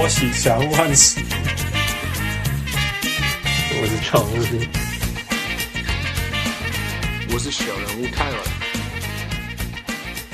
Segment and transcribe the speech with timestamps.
[0.00, 1.20] 我喜小人物汉斯，
[3.80, 4.34] 我是常务，
[7.32, 8.36] 我是小人物泰尔。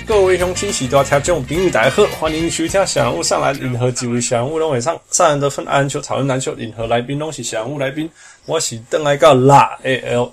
[0.07, 8.11] 各位乡亲喜多条这种评语大家好，欢迎收听小人物上来，任何几位小人物拢会上，上人得分篮球讨论篮球，任何来宾拢是小人物来宾。
[8.44, 10.31] 我是邓来告辣 AL，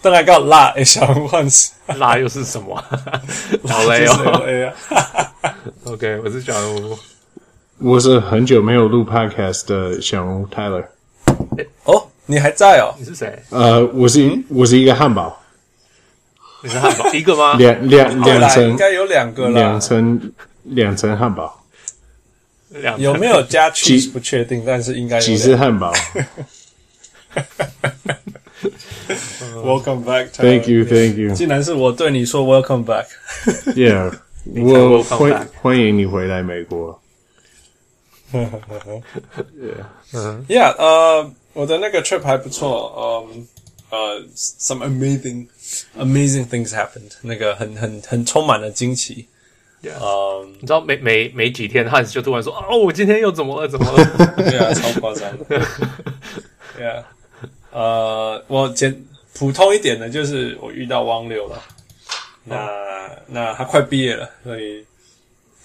[0.00, 2.76] 邓来告辣诶，小人物汉斯， 辣又是什么？
[3.68, 4.70] 好累哦。
[5.82, 6.96] OK，我是小人物。
[7.82, 10.84] 我是很久没有录 Podcast 的小人物 Tyler。
[11.84, 12.94] 哦，你还在哦？
[12.96, 13.36] 你是谁？
[13.50, 15.36] 呃，我是、嗯、我是一个汉堡。
[16.62, 17.54] 你是汉堡 一个吗？
[17.54, 19.58] 两两两层，应该有两个了。
[19.58, 20.32] 两层
[20.62, 21.60] 两层汉堡。
[22.70, 25.22] 两有没有加 cheese 不确定，但是应该有。
[25.22, 25.92] 几只汉堡？
[29.56, 30.28] Welcome back.
[30.32, 31.34] Thank you, thank you.
[31.34, 33.06] 竟然是我对你说 Welcome back.
[33.74, 34.12] Yeah.
[34.54, 37.01] 我欢欢迎你回来美国。
[39.60, 39.86] Yeah.
[40.48, 40.74] Yeah.
[40.76, 43.26] 呃，我的那个 trip 还不错。
[43.30, 43.46] 嗯，
[43.90, 45.46] 呃，some amazing
[45.98, 47.12] amazing things happened。
[47.20, 49.26] 那个很很很充满了惊奇。
[49.84, 53.68] 嗯，你知道每每每几天汉斯就突然说：“哦，我今天又怎么了？
[53.68, 54.04] 怎么了？”
[54.38, 55.44] 对啊，超夸张的。
[56.80, 57.02] Yeah.
[57.70, 61.60] 呃，我简普通一点的，就是我遇到汪六了。
[62.44, 63.18] 那、oh.
[63.26, 64.84] 那他快毕业了，所以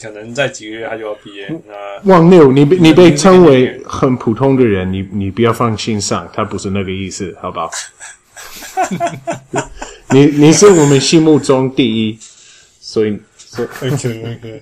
[0.02, 1.48] 可能在几个月他就要毕业。
[1.68, 7.70] 那汪六，你被你被称为很普通的人，你你不要放心上，他不是那个意思，好不好？
[10.12, 12.18] 你你是我们心目中第一，
[12.80, 14.38] 所以所以 OK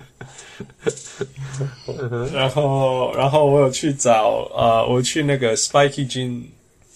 [1.87, 2.31] OK。
[2.33, 6.43] 然后然后我有去找呃，我去那个 Spiky Gene。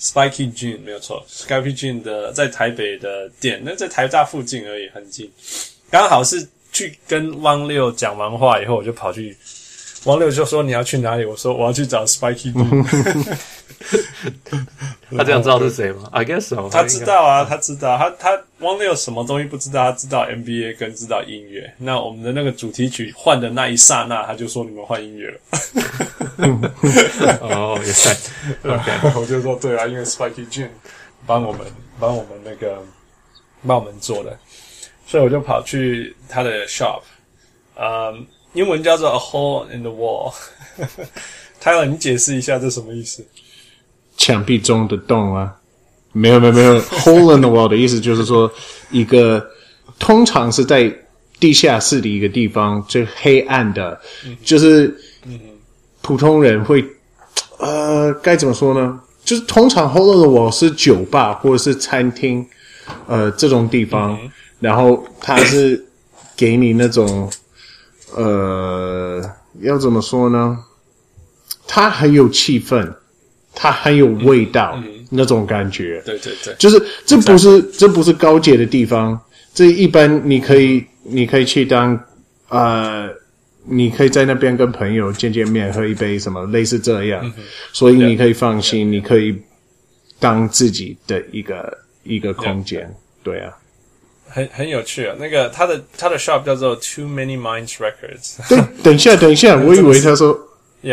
[0.01, 5.29] Spiky Gene 没有错，Spiky Gene 的在台北的店，那在台大附近而已，很近。
[5.91, 9.35] 刚好是去跟汪六讲完话以后，我就跑去。
[10.05, 13.35] 汪六就说：“你要去哪里？”我说：“我要去找 Spiky Gene。
[15.17, 16.07] ”他这样知道是谁吗？
[16.13, 16.69] I guess so。
[16.69, 17.97] 他知道啊，他知道。
[17.97, 19.91] 他他汪六什么东西不知道？
[19.91, 21.69] 他知道 NBA 跟知道音乐。
[21.79, 25.37] 那我们的那个主题曲换的那一刹那，他就说：“你们换音乐了。
[27.43, 28.09] ”哦，也是。
[28.63, 30.69] 我就说对啊，因为 Spiky Gene
[31.25, 31.61] 帮我们
[31.99, 32.81] 帮我们那个
[33.67, 34.39] 帮我们做的，
[35.09, 37.01] 所以我就跑去他的 shop，
[37.75, 38.25] 嗯。
[38.53, 40.33] 英文叫做 A hole in the wall。
[41.61, 43.23] Tyler，你解释一下这什么意思？
[44.17, 45.55] 墙壁中的洞啊？
[46.13, 48.51] 没有没有没有，hole in the wall 的意思就是说
[48.89, 49.47] 一个
[49.99, 50.91] 通常是在
[51.39, 54.99] 地下室的一个地方，最黑暗的，嗯、就是
[56.01, 56.83] 普通人会
[57.59, 58.99] 呃该怎么说呢？
[59.23, 62.43] 就是通常 hole in the wall 是酒吧或者是餐厅
[63.05, 65.83] 呃这种地方，嗯、然后它是
[66.35, 67.31] 给你那种。
[68.15, 69.21] 呃，
[69.61, 70.57] 要怎么说呢？
[71.67, 72.91] 它很有气氛，
[73.53, 76.01] 它很有味道，嗯嗯、那种感觉。
[76.03, 79.21] 对对对，就是这不是这不是高阶的地方，
[79.53, 82.03] 这一般你可以你可以去当
[82.47, 83.07] 呃，
[83.65, 89.39] 你可以在那边跟朋友见见面，喝一杯什么类似这样，嗯、所以你可以放心，你可以
[90.19, 92.91] 当自己的一个一个空间，
[93.21, 93.53] 对啊。
[94.29, 98.37] 很很有趣啊，那个他的他的 shop 叫做 Too Many Minds Records。
[98.47, 100.29] 对，等一下，等一下， 我以为他说，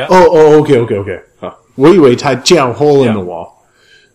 [0.09, 3.51] 哦哦，OK，OK，OK，好，我以为他叫 Hole in the Wall。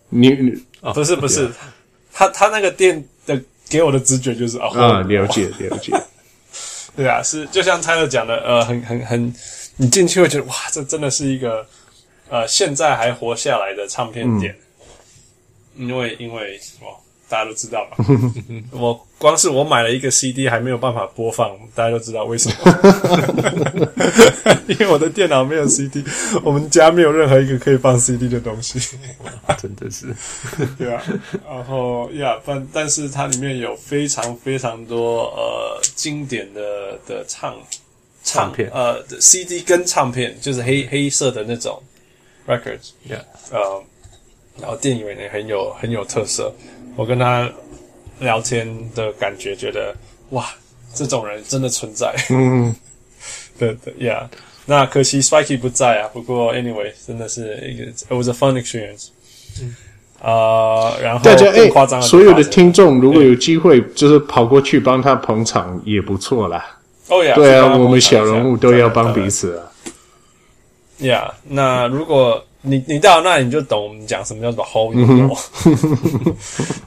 [0.10, 0.52] 你你
[0.94, 1.50] 不是不是，
[2.12, 5.94] 他他那个店的给我的直觉就是啊，了解了解。
[6.98, 9.34] 对啊，是就像 Tyler 讲的，呃，很很很，
[9.78, 11.66] 你进去会觉得哇，这真的是一个
[12.28, 14.54] 呃现在还活下来的唱片店，
[15.78, 16.88] 因为因为什么？
[17.32, 17.96] 大家都知道吧？
[18.78, 22.56] 我光是我买了一个 CD 还没有办法播放，大家都知道为什么？
[24.68, 26.04] 因为我的电脑没有 CD，
[26.44, 28.80] 我们家没有任何一个可以放 CD 的东西。
[29.58, 30.08] 真的是，
[30.78, 31.02] 对啊。
[31.48, 37.56] 然后呀，但但是它里面有非常非常多呃经典的的唱
[38.24, 41.82] 唱，唱片呃 CD 跟唱片，就是黑黑色的那种
[42.46, 42.92] records。
[43.08, 43.22] Yeah，
[43.52, 43.84] 呃，
[44.60, 46.52] 然后电影也很有很有特色。
[46.96, 47.50] 我跟他
[48.20, 49.96] 聊天的感觉，觉得
[50.32, 50.46] 哇，
[50.94, 52.14] 这种人真的存在。
[52.30, 52.76] 嗯，
[53.58, 54.28] 对对，Yeah。
[54.66, 56.10] 那可惜 Spiky 不在啊。
[56.14, 59.08] 不过 Anyway，真的是一个，It was a fun experience。
[59.62, 59.76] 嗯。
[60.22, 66.80] 啊，然后大家更夸张的，所有的听众如果有机会，就是跑过去帮他捧场也不错啦。
[67.08, 69.72] 哦呀，对啊，我们小人物都要帮彼此啊。
[71.00, 72.46] Yeah，那如果。
[72.62, 76.36] 你你到那里你就懂我们讲什么叫做 hole in the wall。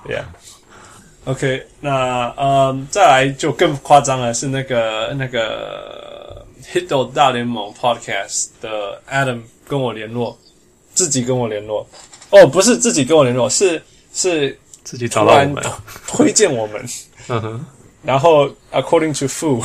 [0.08, 10.38] Yeah，OK，那嗯，再来就更夸张了，是那个那个 Hito 大联盟 Podcast 的 Adam 跟我联络，
[10.94, 11.86] 自己跟我联络。
[12.30, 13.82] 哦，不是自己跟我联络，是
[14.12, 15.64] 是自己找到我们，
[16.06, 16.84] 推荐我们。
[17.28, 17.66] 嗯哼。
[18.02, 19.64] 然后 According to Fu，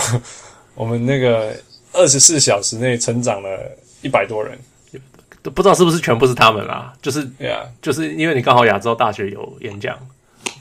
[0.74, 1.54] 我们那个
[1.92, 3.50] 二十四小时内成长了
[4.02, 4.58] 一百多人，
[5.42, 6.94] 都不知道是不是全部是他们啦。
[7.02, 7.28] 就是
[7.82, 9.98] 就是因为你刚好亚洲大学有演讲。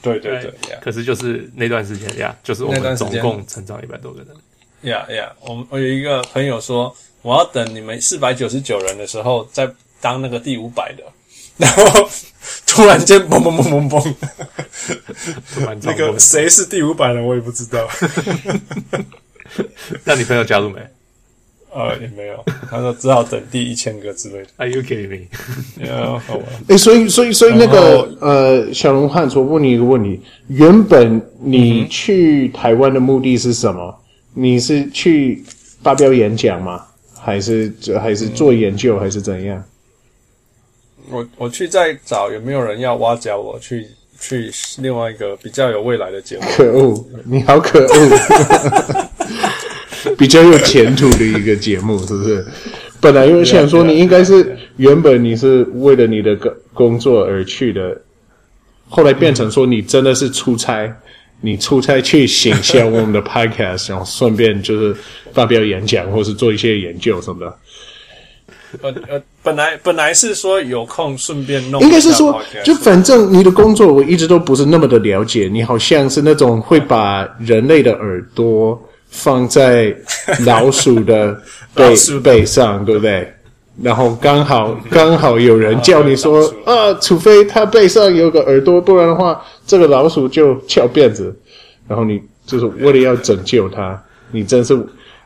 [0.01, 4.27] 对对对，可是就是那段时间呀，就是我们总共成长一百多个人。
[4.83, 11.03] 呀呀，我我有一个朋友说，我要等你们四百九十九人的时候再当那个第五百的，
[11.57, 12.09] 然后
[12.65, 14.15] 突然间嘣嘣嘣嘣嘣，
[15.83, 17.85] 那个谁是第五百人我也不知道。
[20.05, 20.79] 那你朋友加入没？
[21.71, 24.47] 呃，也没有，他说只好等第一千个之类的。
[24.57, 25.27] Are you kidding me？
[26.67, 33.95] 哎，所以，所以，所以那个呃，小龙汉，我问你一个问题：原本你去台湾的目的是什么？
[34.33, 35.43] 你是去
[35.83, 36.83] 发表演讲吗？
[37.21, 37.71] 还是
[38.01, 39.63] 还是做研究，还是怎样？
[41.11, 43.85] 我我去再找有没有人要挖角我去
[44.19, 46.43] 去另外一个比较有未来的节目。
[46.55, 48.99] 可恶，你好可恶。
[50.17, 52.45] 比较有前途的一个节目，是不是？
[53.01, 57.95] 本来因为想说你应该是原本你是为了你的工工作而去的，
[58.89, 60.93] 后来变成说你真的是出差，
[61.39, 64.95] 你出差去行销我们的 podcast，然后顺便就是
[65.31, 67.57] 发表演讲或是做一些研究什么的。
[68.81, 78.79] 呃呃，本来本来是说有空顺便弄，应该是说就反正你的工作我一直都不是那么的了解，你好像是那种会把人类的耳朵。
[79.09, 79.95] 放在
[80.45, 81.41] 老鼠的
[81.75, 83.33] 背背上，对不对？
[83.81, 91.33] 然后刚好刚好有人叫你说 啊，除非它背上有个耳朵，不然的话，这个老鼠就翘辫子。
[91.87, 93.99] 然后你就是为了要拯救它，
[94.31, 94.75] 你真是。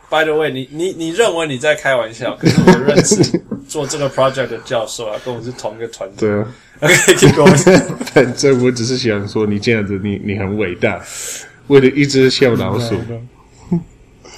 [0.10, 2.38] By the way，你你你认为你在开玩笑？
[2.40, 6.30] 可是我认识做这个 project 的教授啊，跟我是同一个团队。
[6.30, 6.48] 对啊。
[6.82, 7.82] OK，keep going。
[8.14, 11.02] 反正我只是想说，你这样子，你你很伟大，
[11.68, 12.94] 为了一只小老鼠。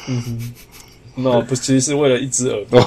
[0.07, 0.53] 嗯哼
[1.15, 2.79] ，no，不，其实是为了一只耳朵。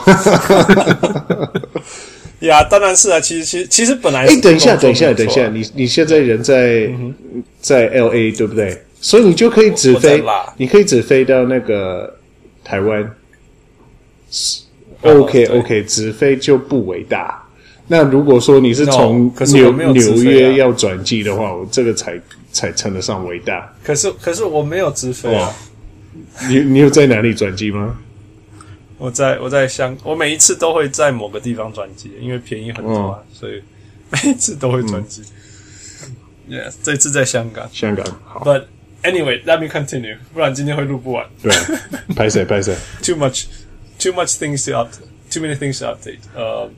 [2.41, 4.37] 呀，当然是啊，其实，其实，其实本来是。
[4.37, 7.15] 哎，等一下，等一下，等一下，你你现在人在、嗯、
[7.61, 8.81] 在 L A 对不对？
[9.00, 10.23] 所以你就可以直飞，
[10.56, 12.15] 你可以直飞到那个
[12.62, 13.11] 台湾。
[15.03, 17.43] OK OK，直飞就不伟大。
[17.87, 22.20] 那如果说你是从纽纽约要转机的话，我这个才
[22.53, 23.73] 才称得上伟大。
[23.82, 25.50] 可是可是我没有直飞啊。
[26.49, 27.99] 你你有在哪里转机吗？
[28.96, 33.62] 我在我在香，我每一次都会在某个地方转机，因为便宜很多，啊，哦、所以
[34.10, 35.22] 每一次都会转机。
[36.49, 37.69] 嗯、yeah，这次在香港。
[37.72, 38.43] 香港好。
[38.44, 38.64] But
[39.05, 41.25] anyway, let me continue，不然今天会录不完。
[41.40, 41.52] 对，
[42.16, 42.75] 拍谁 拍谁。
[43.00, 43.44] Too much,
[44.00, 46.19] too much things to update, too many things to update。
[46.34, 46.69] 呃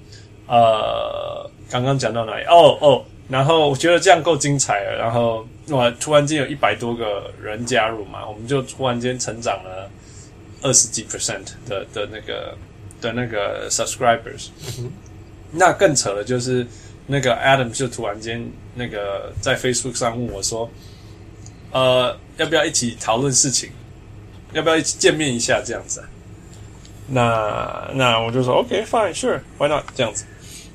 [0.47, 2.45] 呃，刚刚讲到哪里？
[2.45, 5.47] 哦哦，然后我觉得这样够精彩了，然后。
[5.69, 5.89] 哇！
[6.01, 9.89] 突然间有一百多个人加入嘛，我们就突然间成长了
[10.63, 12.59] 二十几 percent 的的那个
[13.01, 14.49] 的那个 subscribers。
[15.53, 16.67] 那更扯的就是
[17.07, 18.45] 那个 Adam 就突然间
[18.75, 20.69] 那个在 Facebook 上问我说
[21.71, 23.71] ：“呃，要不要一起讨论事情？
[24.53, 26.09] 要不要一起见面一下这样子啊？”
[27.07, 30.25] 那那我就说：“OK, fine, sure, why not？” 这样子。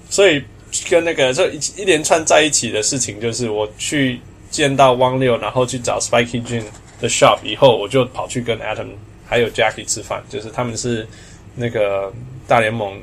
[0.10, 0.42] 所以
[0.90, 4.20] 跟那个这一一连串在一起的事情，就是我去。
[4.52, 6.64] 见到汪六，然后去找 Spiky Jun
[7.02, 8.88] 的 shop 以后，我就跑去跟 Adam
[9.26, 11.06] 还有 Jackie 吃饭，就是他们是
[11.56, 12.14] 那个
[12.48, 12.98] 大联盟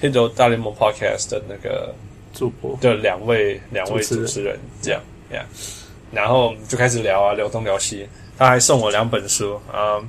[0.00, 1.94] Hito 大联盟 Podcast 的那个
[2.32, 5.00] 主播的两位两位主持人，这样
[5.30, 5.42] ，Yeah，
[6.10, 10.00] 然后就开始聊啊，聊东聊西，他还送我两本书啊，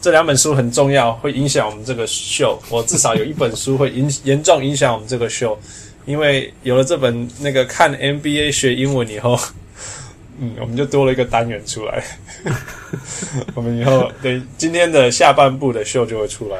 [0.00, 2.62] 这两本书很重要，会影响我们这个秀。
[2.70, 5.58] 我至少有一本书会影严重影响我们这个秀，
[6.06, 9.38] 因为有了这本那个看 NBA 学英文以后。
[10.36, 12.04] 嗯，我们就多了一个单元出来。
[13.54, 16.58] 我们以后对今天的下半部的秀就会出来。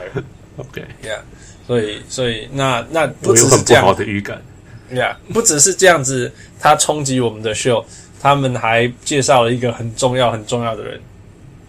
[0.59, 1.19] OK，Yeah，
[1.67, 4.41] 所以所以那那不只是这样不好的预感。
[4.93, 7.85] Yeah，不只是这样子，他冲击我们的秀，
[8.21, 11.01] 他们还介绍了一个很重要很重要的人，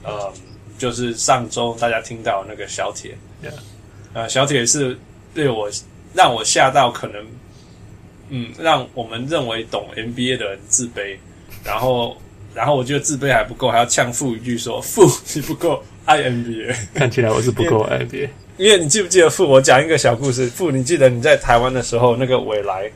[0.04, 0.32] 呃，
[0.78, 3.18] 就是上周大家听到那个小铁。
[3.44, 3.50] Yeah，
[4.14, 4.96] 呃，小铁是
[5.34, 5.72] 对我
[6.14, 7.26] 让我吓到，可能
[8.30, 11.18] 嗯，让我们认为懂 NBA 的人自卑。
[11.64, 12.16] 然后，
[12.54, 16.76] 然后我觉得自卑还不够，还要呛富一句说：“富，你不够爱 NBA。
[16.94, 19.48] ”看起来我是不够爱 NBA，因为你记不记得富？
[19.50, 20.48] 我讲一个小故事。
[20.48, 22.90] 富，你记得你在台湾的时候，那个未来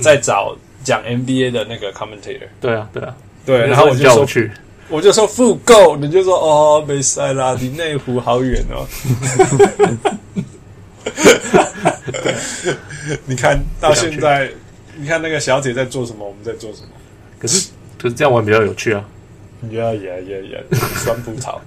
[0.00, 2.48] 在找讲 NBA 的那个 commentator。
[2.60, 3.16] 对啊，对啊，
[3.46, 3.66] 对。
[3.66, 4.50] 然后我就说去，
[4.88, 8.86] 我就说富够，你就说哦，没塞啦，离内湖好远哦。
[13.24, 14.50] 你看到现在，
[14.98, 16.88] 你看那个小姐在做什么，我们在做什么？
[17.38, 19.04] 可是，可是这样玩比较有趣啊！
[19.70, 20.60] 呀呀呀呀，
[20.96, 21.58] 酸葡萄。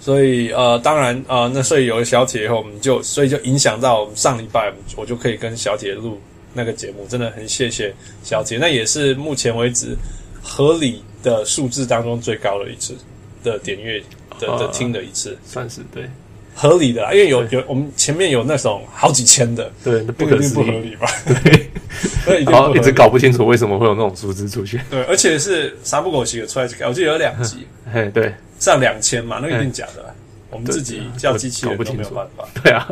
[0.00, 6.20] 所以呃，当然啊、呃，那所以有了小姐以后，我们就所以就影响到我们上礼拜，我就可以跟小姐录
[6.54, 8.56] 那个节目，真的很谢谢小姐。
[8.56, 9.96] 那也是目前为止
[10.42, 12.94] 合理的数字当中最高的一次
[13.42, 14.00] 的点阅
[14.38, 16.08] 的的听的一次，呃、算是对
[16.58, 21.06] 合理的啦，因为有有我们前面有那种好几千的，对，那不可思议，不合理吧？
[21.44, 21.70] 对，
[22.24, 24.82] 所以然后一直搞不清楚为什么会有那种数字出现。
[24.90, 28.34] 对，而且是三不狗洗的出来，我记得有两集， 嘿，对。
[28.58, 30.14] 上两千嘛，那个一定假的，啊，
[30.48, 32.48] 我们自己叫机器人都没有办法。
[32.64, 32.88] 对啊，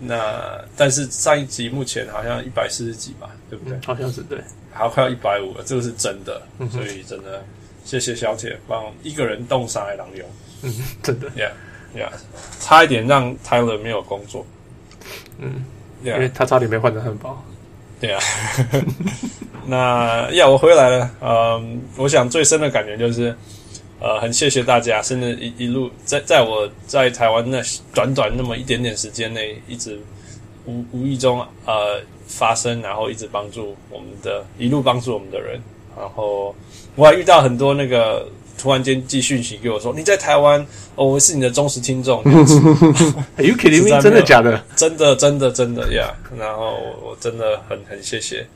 [0.00, 3.78] 那但是上一集目前好像一百四十几吧，对不对？
[3.84, 4.38] 好像是对，
[4.72, 6.40] 还快要一百五了，这个是真的。
[6.70, 7.44] 所以真的
[7.84, 10.26] 谢谢小姐帮一个人动上来狼用，
[10.62, 11.50] 嗯，真的，Yeah
[11.96, 12.10] Yeah，
[12.60, 14.46] 差一点让 Tyler 没有工作，
[15.38, 15.64] 嗯，
[16.02, 17.42] 因为他差点被换成汉堡。
[18.00, 18.20] 对啊，
[19.66, 21.10] 那呀，我回来了。
[21.20, 23.34] 嗯，我想最深的感觉就是。
[24.04, 27.62] 呃，很谢谢大家，甚至一一路在在我在台湾那
[27.94, 29.96] 短短那么一点点时间内，一直
[30.66, 35.62] 无无意中呃发生，然后一直帮助我们的，一路帮助我们的人。
[35.96, 36.52] 然后
[36.96, 38.26] 我还遇到很多那个
[38.58, 40.60] 突然间寄讯息给我说，你在台湾，
[40.94, 42.22] 哦，我是你的忠实听众。
[42.24, 42.34] Are
[43.44, 44.00] you kidding me？
[44.00, 44.62] 真的假的？
[44.76, 48.46] 真的真的真的呀！Yeah, 然后我我真的很很谢谢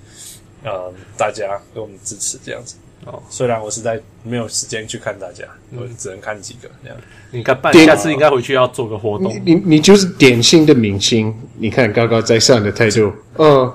[0.64, 2.76] 呃大家给我们支持这样子。
[3.04, 6.98] 哦，虽然我实在没有时间去看大家，嗯、我只能看几个这样。
[7.30, 9.32] 你看，办下次应该回去要做个活动。
[9.44, 13.12] 你你，你就是典型的明星，你看高高在上的态度。
[13.36, 13.72] 哦，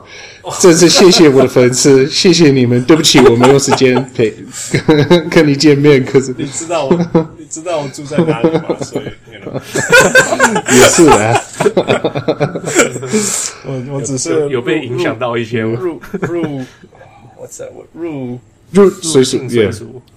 [0.60, 2.84] 真是谢谢我的粉丝，谢谢你们。
[2.84, 4.34] 对不起，我没有时间陪
[5.30, 6.04] 跟你见面。
[6.06, 6.96] 可是你知道我，
[7.38, 8.76] 你知道我住在哪里吗？
[8.82, 9.06] 所以
[10.78, 11.42] 也是啊。
[13.66, 16.62] 我我只是有，有被影响到一些入入，
[17.38, 18.40] 我在我入。
[18.72, 19.70] 入水属业，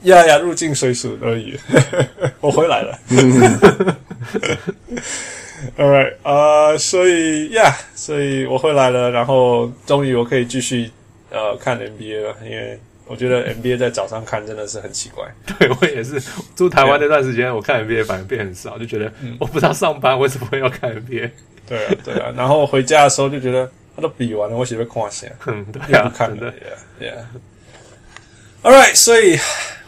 [0.02, 1.58] 呀呀，入境水属而已。
[2.40, 2.96] 我回来了。
[5.78, 10.90] All right，啊、uh，所以呀，yeah, 所以我回来了，然后终于我可以继续
[11.30, 15.24] 呃看 NBA 了，因为我觉得 NBA 在早上看真的是很奇怪。
[15.58, 16.20] 对，我也是
[16.56, 21.30] 住台湾那段时间，我看 NBA 反而变很少，就觉得我不知道上班为什么会要看 NBA。
[21.66, 26.52] 对啊，对啊，然后回家的时候就觉得他都比完了，我写被看下，嗯，对啊，不看的
[27.00, 27.24] ，Yeah，Yeah。
[28.62, 29.38] All right，所以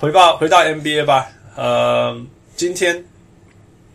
[0.00, 1.28] 回到回到 NBA 吧。
[1.54, 2.18] 呃，
[2.54, 3.04] 今天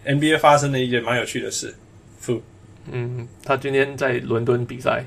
[0.05, 1.73] NBA 发生了一件蛮有趣的事。
[2.23, 2.39] Fu，
[2.91, 5.05] 嗯，他今天在伦敦比赛。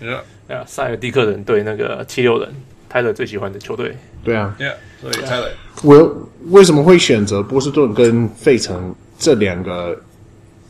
[0.00, 2.48] Yeah，啊，塞尔蒂克人对那个七六人，
[2.88, 3.96] 泰勒最喜欢的球队。
[4.24, 5.50] 对啊，Yeah，所以泰勒，
[5.82, 10.00] 我为什么会选择波士顿跟费城这两个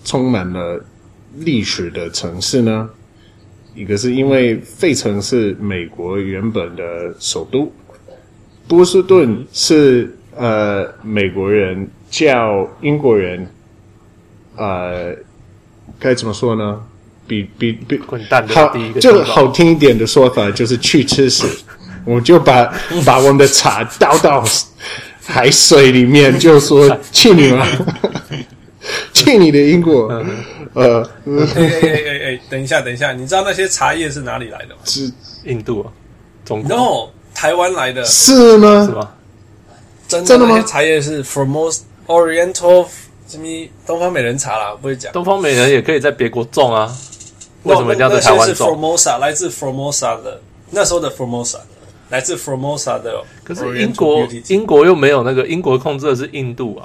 [0.04, 0.82] 充满了
[1.37, 2.90] 历史的城市呢？
[3.75, 7.73] 一个是因为费城是美国原本的首都。
[8.68, 13.47] 波士顿是呃美国人叫英国人，
[14.57, 15.15] 呃
[15.99, 16.81] 该怎么说呢？
[17.27, 21.47] 比比比滚蛋的第一个好，就好听一点的说法就是去吃屎。
[22.05, 22.73] 我就把
[23.07, 24.45] 把我们的茶倒到
[25.25, 27.65] 海水里面，就说去你妈，
[29.15, 30.09] 去你的英国。
[30.75, 34.81] 呃，哎哎哎哎，等一下等一下，你知道那些茶叶是哪里来的吗？
[34.85, 35.09] 是
[35.45, 35.93] 印度啊，
[36.45, 36.77] 中国。
[36.77, 37.11] No。
[37.35, 38.87] 台湾来的是吗？
[38.87, 39.11] 是吗？
[40.21, 40.61] 真的吗？
[40.62, 42.87] 茶叶是 Formosa Oriental
[43.26, 43.47] 什么
[43.87, 45.12] 东方美人茶啦，不会讲。
[45.12, 46.92] 东方美人也可以在别国种啊，
[47.62, 48.54] 为什么要在台湾种？
[48.54, 50.40] 是 Formosa 来自 Formosa 的
[50.71, 51.59] 那时候的 Formosa
[52.11, 56.85] 来自 Formosa 的，可是英国英国又没有那个英国控制的是印度啊。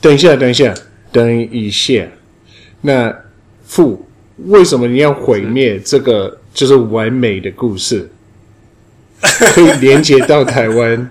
[0.00, 0.74] 等一下，等一下，
[1.12, 2.04] 等一下，
[2.80, 3.14] 那
[3.64, 4.04] 父
[4.46, 8.10] 为什么你要毁灭这个就是完美的故事？
[9.20, 11.10] 可以连接到台湾，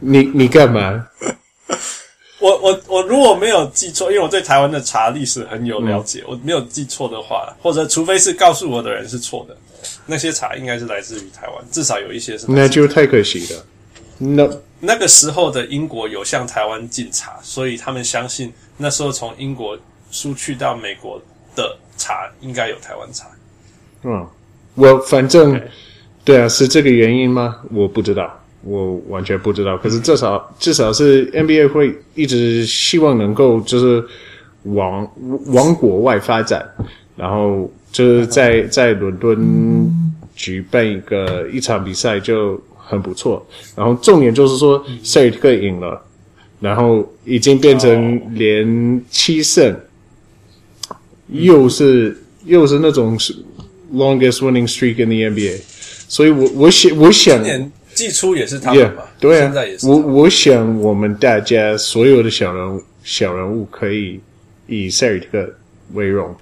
[0.00, 1.06] 你你干嘛？
[2.40, 9.56] 我我我如果没有记错，因为我对台湾的茶历史很有了解，嗯、我没有记错的话，或者除非是告诉我的人是错的，
[10.06, 12.46] 那些茶应该是来自于台湾，至少有一些是。
[12.48, 13.66] 那就太可惜了。
[14.18, 14.48] 那
[14.80, 19.78] 那个时候的英国有向台湾进茶，所以他们相信那时候从英国
[20.10, 21.20] 输去到美国
[21.54, 23.26] 的茶应该有台湾茶。
[24.02, 24.26] 嗯，
[24.74, 25.60] 我反正。
[26.22, 27.60] 对啊，是这个原因吗？
[27.72, 29.76] 我不知道，我完全不知道。
[29.78, 34.04] 可是至少至少是 NBA 会一直希望能够就是
[34.64, 35.10] 往
[35.46, 36.68] 往国外发展，
[37.16, 39.90] 然后就是在在伦敦
[40.34, 43.44] 举办一个一场比赛就很不错。
[43.74, 46.02] 然后重点就是说塞尔提克赢了，
[46.60, 49.74] 然后已经变成连七胜，
[51.28, 53.16] 又是又是那种
[53.94, 55.60] longest winning streak in the NBA，
[56.08, 57.42] 所以我我想我想
[58.00, 64.18] 季初也是他们嘛，yeah, 对啊，现在也是我我想我们大家所有的小人物小人物可以
[64.66, 65.54] 以塞尔特克
[65.92, 66.34] 为荣。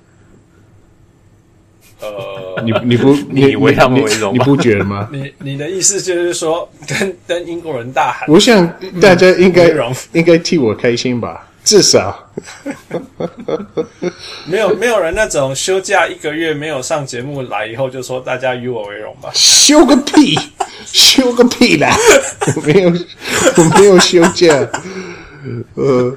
[2.01, 5.09] 呃，你你不 你以为他们为荣你，你不觉得吗？
[5.13, 12.31] 你你的意思就是说，跟跟英国人大喊，我想大家应该、嗯、应该替我开心吧，至少
[14.47, 19.31] 没有没有人那种休假一个月没有上节目来以后就说大家以我为荣吧？
[19.35, 20.39] 休个屁，
[20.87, 21.95] 休个屁啦！
[22.57, 22.91] 我 没有
[23.57, 24.47] 我没有休假，
[25.75, 26.17] 呃，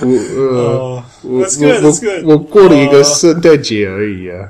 [0.00, 0.06] 我
[0.36, 4.48] 呃、uh, 我 good, 我我我过了一个圣诞节而已啊。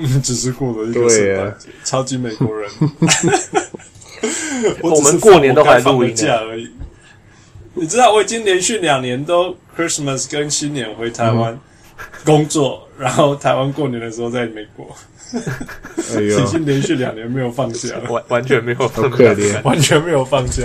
[0.00, 1.54] 嗯，只是过了一个圣诞节，啊、
[1.84, 2.68] 超级美国人。
[4.82, 6.68] 我， 我们过年都还录音假而已。
[7.80, 11.58] 你知道，我已经连续两年都 Christmas 跟新年回台湾
[12.24, 14.86] 工作，嗯、然后台湾过年的时候在美国。
[16.14, 20.64] 哎呦，已经连续两年没有放假了，完 完全没有放假，好可怜，完全没有放假。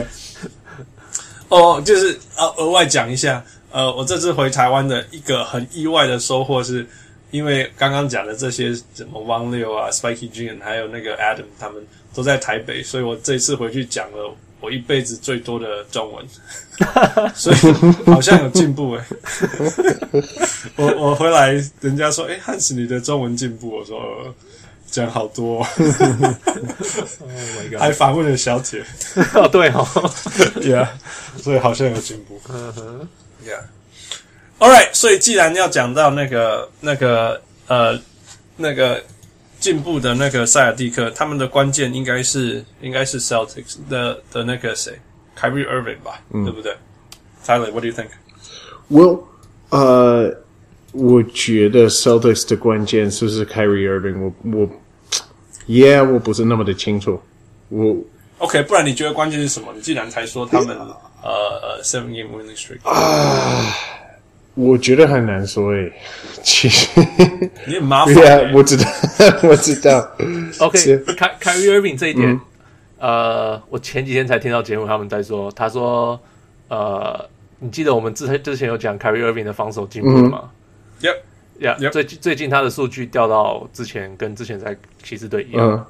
[1.50, 6.86] 哦，就是呃，额外讲一下，呃，我这次回台湾的一个很意外的收获是。
[7.32, 14.32] 因为刚刚讲的这些什么汪六啊、Spiky Jim 还有那个 Adam，他们都在台北，所以我这次回去讲了
[14.63, 16.25] 我一辈子最多的中文，
[17.36, 17.58] 所以
[18.10, 19.05] 好像有进步哎。
[20.77, 21.51] 我我回来，
[21.82, 24.34] 人家说：“哎，汉斯，你的中文进步。”我说
[24.89, 27.29] ：“讲好多。” Oh
[27.60, 27.79] my God！
[27.79, 28.82] 还访问了小铁。
[29.34, 29.86] 哦，对哦
[30.62, 30.88] ，Yeah，
[31.41, 32.39] 所以好像有进步。
[33.46, 33.63] Yeah。
[34.60, 38.00] All right，所以既然要讲到那个、那个、呃、
[38.55, 39.03] 那个
[39.63, 44.92] 进步的那个塞尔蒂克，他们的关键应该是应该是 Celtics 的的那个谁
[45.40, 46.75] ，Kyrie Irving 吧，嗯、对不对
[47.46, 49.22] ？Tyler，What do you think？Well，
[49.70, 50.35] 呃，
[50.92, 54.20] 我觉得 Celtics 的关键是不是 Kyrie Irving？
[54.20, 54.70] 我我
[55.66, 57.22] ，Yeah，我不是那么的清楚。
[57.70, 57.96] 我
[58.40, 59.72] OK，不然你觉得关键是什么？
[59.74, 63.74] 你既然才说他们、uh, 呃呃 Seven Game Winning Streak 啊。
[64.55, 65.92] Uh, 我觉得很难说诶，
[66.44, 66.87] 其实
[67.66, 68.13] 你很麻烦。
[68.13, 68.85] 对啊，我知道，
[69.50, 70.11] 我知道。
[70.59, 72.39] OK，Kyrie Irving 这一点，
[73.00, 76.20] 呃，我前几天才听到节目，他们在说，他说，
[76.68, 77.27] 呃，
[77.59, 80.51] 你记得我们之之前有讲 Kyrie Irving 的防守进步吗
[81.01, 85.87] ？Yep，Yeah，最最近他的数据掉到之前跟之前在骑士队一样，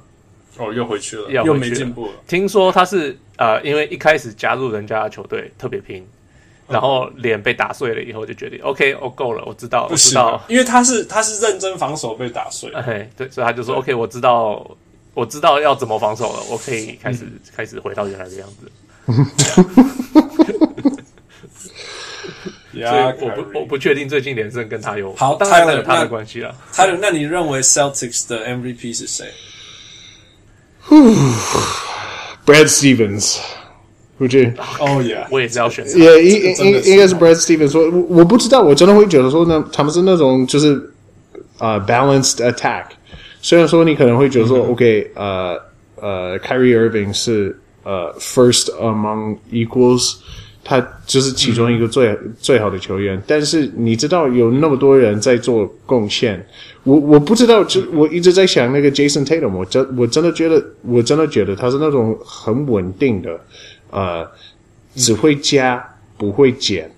[0.56, 2.12] 哦，又回去了，又没进步了。
[2.26, 6.06] 听说他是呃，因为一开始加入人家的球队特别拼。
[6.68, 14.66] 然后脸被打碎了以后，就决定 OK，我够了，我知道，我知道，因为他是他是认真防守被打碎了，哎，对，所以他就说 OK，我知道，
[15.12, 18.70] 我知道要怎么防守了，我可以开始开始回到原来的样子。
[22.74, 26.52] 所以我不我不确定最近连胜跟他有好，当然有他的关系了。
[26.72, 29.26] Tyler，那你认为 Celtics 的 MVP 是谁？
[32.44, 33.38] Brad Stevens。
[34.16, 35.98] 我觉得哦耶，我也是要选择。
[35.98, 40.74] 也应应应该是 Brad Stevens 说，我我不知道，我真的会觉得说呢，他们是那种就是
[41.58, 42.84] 啊、uh, balanced attack。
[43.42, 45.60] 虽然说你可能会觉得说、嗯、，OK，呃
[45.96, 50.14] 呃，Kyrie Irving 是呃、uh, first among equals，
[50.62, 53.20] 他就是其中一个最、嗯、最好的球员。
[53.26, 56.46] 但是你知道有那么多人在做贡献，
[56.84, 63.38] 我我不知道，就我一直在想那个 Jason Tatum，我真我真的觉得，我真的觉得他是那种很稳定的。
[63.94, 64.28] 呃，
[64.96, 66.90] 只会加、嗯、不会减，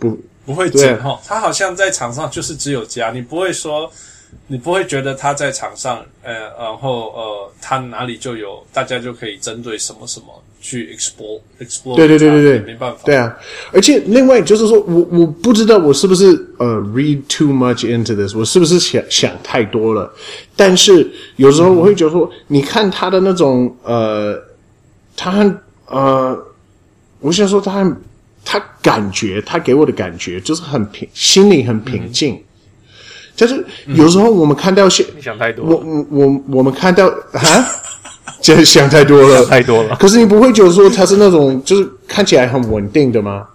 [0.00, 1.16] 不不会减哈。
[1.24, 3.88] 他好像在场上就是只有加，你不会说，
[4.48, 10.26] 你不会觉得他在场上，呃，然后呃，他哪里就有，大家就可以针对什么什么
[10.60, 11.94] 去 explore explore。
[11.94, 12.98] 对对对对对，没办法。
[13.04, 13.38] 对啊，
[13.72, 16.26] 而且另外就是说我我不知道我是不是
[16.58, 20.12] 呃 read too much into this，我是不是想想太多了？
[20.56, 24.36] 但是有时候我会觉得说，嗯、你看他的那种呃，
[25.16, 25.56] 他很。
[25.90, 26.46] 呃，
[27.20, 27.96] 我想说他，
[28.44, 32.34] 他感觉他给我的感觉就是很平，心里很平静。
[32.34, 32.42] 嗯、
[33.36, 35.64] 就是有时候我们看到些，你想太多。
[35.64, 37.66] 我我我我们看到啊，
[38.40, 39.96] 就想太多了，太多了。
[39.96, 43.46] 可是你不会觉得说他是那种就是看起来很稳定的吗？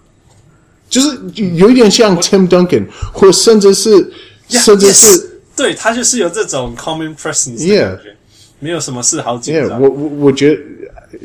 [0.87, 3.89] 就是有一点像 Tim Duncan，或甚至是
[4.49, 7.57] yeah, 甚至是 yes, 对他就是有这种 common presence。
[7.57, 7.97] Yeah，
[8.65, 9.63] 没有什么事好紧张。
[9.63, 10.61] Yeah, 我我我觉得。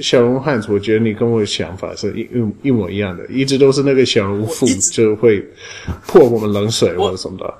[0.00, 5.44] 小人物汉子，我觉得你跟我的想法是一一一模一样的，一直都是那个小人物副就会
[6.06, 7.54] 泼我们冷水或者什么的。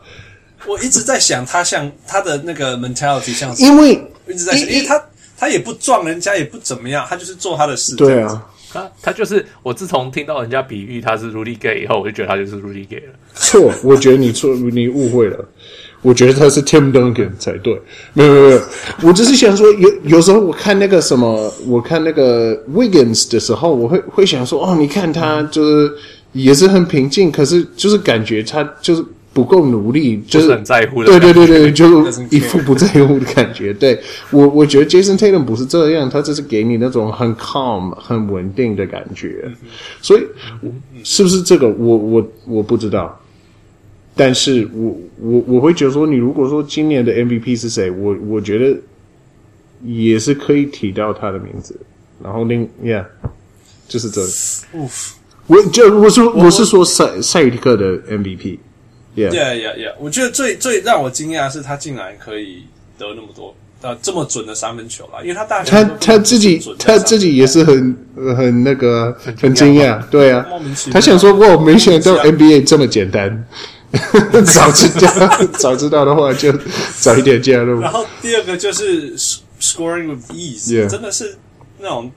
[0.65, 5.03] 我一直在想，他像他的那个 mentality 像是，因为一直在想，因为他
[5.37, 7.97] 他也不撞人家，也不怎么样，他就是做他的事。
[7.97, 13.15] 对啊，他他就是我自从听到人家比喻他是 Rudy Gay 以后，我就觉得他就是 Rudy Gay 了。
[13.35, 15.45] 错，我觉得你错，你误会了。
[16.03, 17.81] 我觉得他是 Tim Duncan 才对。
[18.15, 18.61] 没有没有没有，
[19.03, 25.93] 我只是想说，有有时候我看那个什么，我看那个 Wiggins 的时候，我会会想说，哦，你看他就是
[26.33, 29.05] 也是很平静，可是就是感觉他就是。
[29.33, 31.07] 不够努力，就是，是很在乎的。
[31.07, 33.73] 对对对对， 就是一副不在乎的感觉。
[33.73, 33.97] 对
[34.33, 39.49] 我，我觉得 Jason Tatum 不是这样，他只是给你那种很 calm、很稳定的感觉。
[40.03, 40.23] 所以，
[41.05, 41.69] 是不是这个？
[41.69, 43.17] 我我我不知道。
[44.21, 48.79] 但是我我我会觉得说，你如果说今年的 MVP 是谁，我我觉得
[49.83, 51.75] 也是可以提到他的名字。
[52.23, 53.07] 然后另，Yeah，
[53.89, 54.29] 就是这个。
[55.47, 58.59] 我就我说我是说赛赛尔提克的 MVP。
[59.17, 59.95] Yeah, yeah, yeah.
[59.99, 62.65] 我觉得最最让我惊讶的是他竟然可以
[62.99, 67.97] 得那么多呃这么准的三分球啦，因为他大学他他自己他自己也是很
[68.37, 70.47] 很那个很惊讶，对啊，
[70.93, 73.47] 他想说哇，没想到 NBA 这么简单，
[74.45, 76.53] 早知道早知道的话就
[76.99, 77.81] 早一点加入。
[77.81, 79.17] 然后第二个就是
[79.61, 80.89] scoring with ease，Yeah.
[80.89, 81.37] 真的是
[81.79, 82.13] 那种。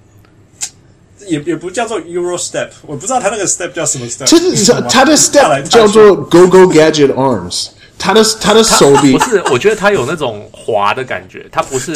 [1.26, 4.26] 也也不叫做 Euro Step，我不知道他那个 Step 叫什么 Step。
[4.90, 11.94] 他的 Step 叫做 Go Go Gadget Arms，他的他的手臂不是，我觉得他有那种滑的感觉，他不是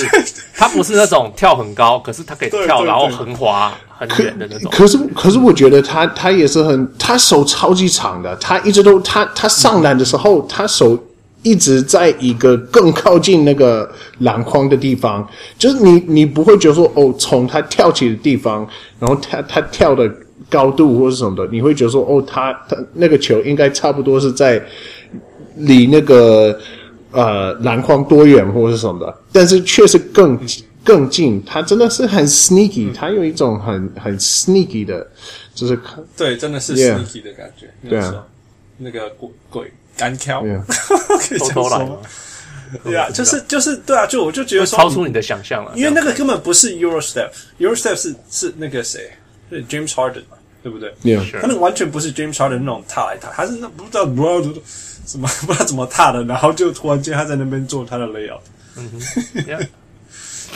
[0.55, 4.71] 他不是那种跳很高，可是他可以跳，然后横滑很远的那种。
[4.71, 10.97] 可是可是我觉得他他也是很，他手超级长的，他一直都他他上篮的时候，他手。
[11.43, 15.25] 一直在一个更靠近那个篮筐的地方，
[15.57, 18.67] 就是你，你不会觉得说，哦，从他跳起的地方，
[18.99, 20.11] 然后他他跳的
[20.49, 24.61] 高度或是什么的，你会觉得说，哦，他他那个球应该差不多是在
[25.57, 26.59] 离那个
[27.11, 30.39] 呃篮筐多远或是什么的，但是确实更
[30.83, 35.05] 更近，他真的是很 sneaky，他有一种很很 sneaky 的，
[35.53, 35.79] 就是
[36.15, 38.25] 对，真的是 sneaky 的感觉，对啊，
[38.77, 39.71] 那个鬼鬼。
[39.99, 40.43] 干跳，
[41.27, 41.97] 可以偷偷来吗？
[42.83, 49.09] 对啊，就是就是对啊，就我就觉得说超出你的想象了，因为那个根本不是 Euro Step，Euro Step 是是那个谁，
[49.49, 50.93] 是 James Harden 嘛，对不对.
[51.41, 54.61] 他那个完全不是 James Harden 那种踏来踏，他是那不知道不知道
[55.06, 58.40] 什么不知道怎么踏的，然后就突然间他在那边做他的 layout。
[58.76, 58.98] 嗯哼，
[59.46, 59.68] Yeah，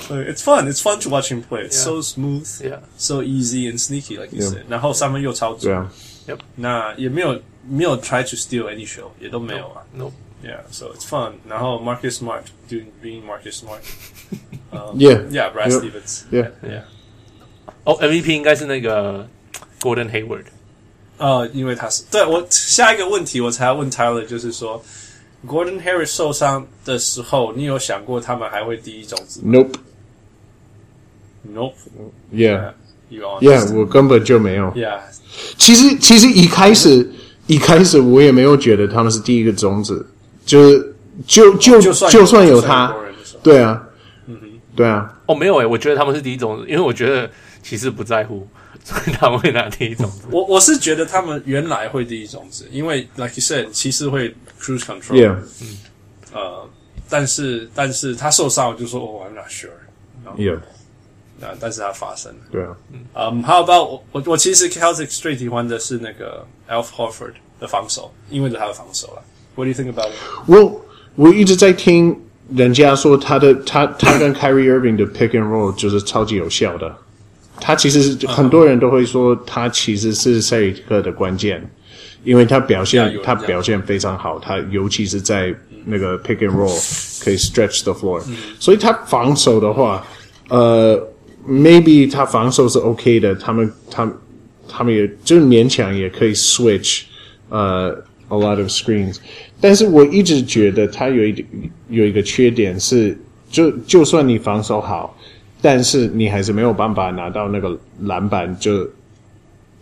[0.09, 1.69] 所以 It's fun, it's fun to watch him play.
[1.69, 4.63] It's so smooth, Yeah, so easy and sneaky, like you said.
[4.69, 5.89] 然后三分又超准，
[6.57, 7.41] 那也没有。
[7.69, 9.83] 没有 try to steal any show，也都没有啊。
[9.93, 11.33] No，yeah，so it's fun。
[11.49, 13.81] 然后 Marcus Smart doing being Marcus Smart。
[14.95, 16.83] Yeah，yeah，Brad Stevens，yeah，yeah。
[17.83, 19.29] 哦，MVP 应该是那个
[19.81, 20.45] Gordon Hayward。
[21.22, 24.84] 呃，因为他是对我下一个问题，我才要问 Tyler，就是说
[25.48, 31.74] Gordon Hayward 受伤的时候，你有想过他们还会第一种子？Nope，Nope。
[32.34, 34.72] Yeah，yeah，我根本就没有。
[34.72, 35.00] Yeah，
[35.58, 37.08] 其实其实一开始。
[37.48, 40.06] 一开始我也没有觉得他们是第一个种子，
[40.46, 40.96] 就是
[41.28, 42.96] 就就就算，就算有他，
[43.44, 43.84] 对啊，
[44.28, 47.30] 嗯哼，对啊，哦，没有诶、欸，我觉得他们是第一种子，因为我觉得
[47.62, 48.48] 其实不在乎，
[48.85, 50.23] 所以他们会拿第一种子。
[50.31, 55.79] 我我是觉得他们原来会第一种子，因为 like you said，骑士会 cruise control，yeah，嗯，
[56.33, 56.69] 呃，
[57.09, 60.59] 但是但是他受伤，我就说哦，I'm not sure，yeah。
[61.39, 61.53] 啊！
[61.61, 62.39] 但是它发生了。
[62.51, 62.75] 对啊。
[63.15, 69.23] 嗯，How about 我我我其实 Celtics 最喜欢的是那个 Al Horford 的防守，因为是他的防守了。
[69.55, 70.15] What do you think about it？
[70.47, 76.97] 我我一直在听人家说他的他他跟 Kyrie Irving 的 pick and roll 就是超级有效的。
[77.62, 81.64] 他其实很多人都会说他其实是赛尔提克的关键，
[82.26, 88.22] 因为他表现他表现非常好，他尤其是在那个 pick and roll 可以 stretch the floor，
[88.60, 90.06] 所以他防守的话，
[90.50, 91.08] 呃。
[91.50, 94.08] Maybe 他防守是 OK 的，他们他
[94.70, 97.02] 他们也就是勉强也可以 switch，
[97.50, 97.90] 呃
[98.30, 99.16] ，a lot of screens。
[99.60, 101.48] 但是我一直觉得他有一点
[101.90, 103.18] 有一个缺点是，
[103.50, 105.18] 就就算你防守好，
[105.62, 108.90] 但是你还是没有办法拿到那个篮板，就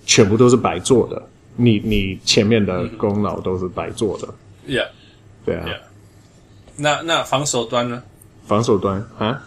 [0.06, 1.22] 全部都是白做的。
[1.56, 4.28] 你你前面的功劳都是白做的。
[4.68, 4.88] Yeah，
[5.46, 5.66] 对啊。
[5.68, 5.78] Yeah.
[6.76, 8.02] 那那防守端呢？
[8.46, 9.42] 防守端啊？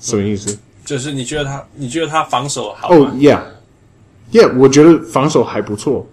[0.00, 0.58] 什么意思？
[0.84, 2.88] 就是你觉得他，你觉得他防守好？
[2.88, 6.06] 哦、oh,，Yeah，Yeah，我觉得防守还不错，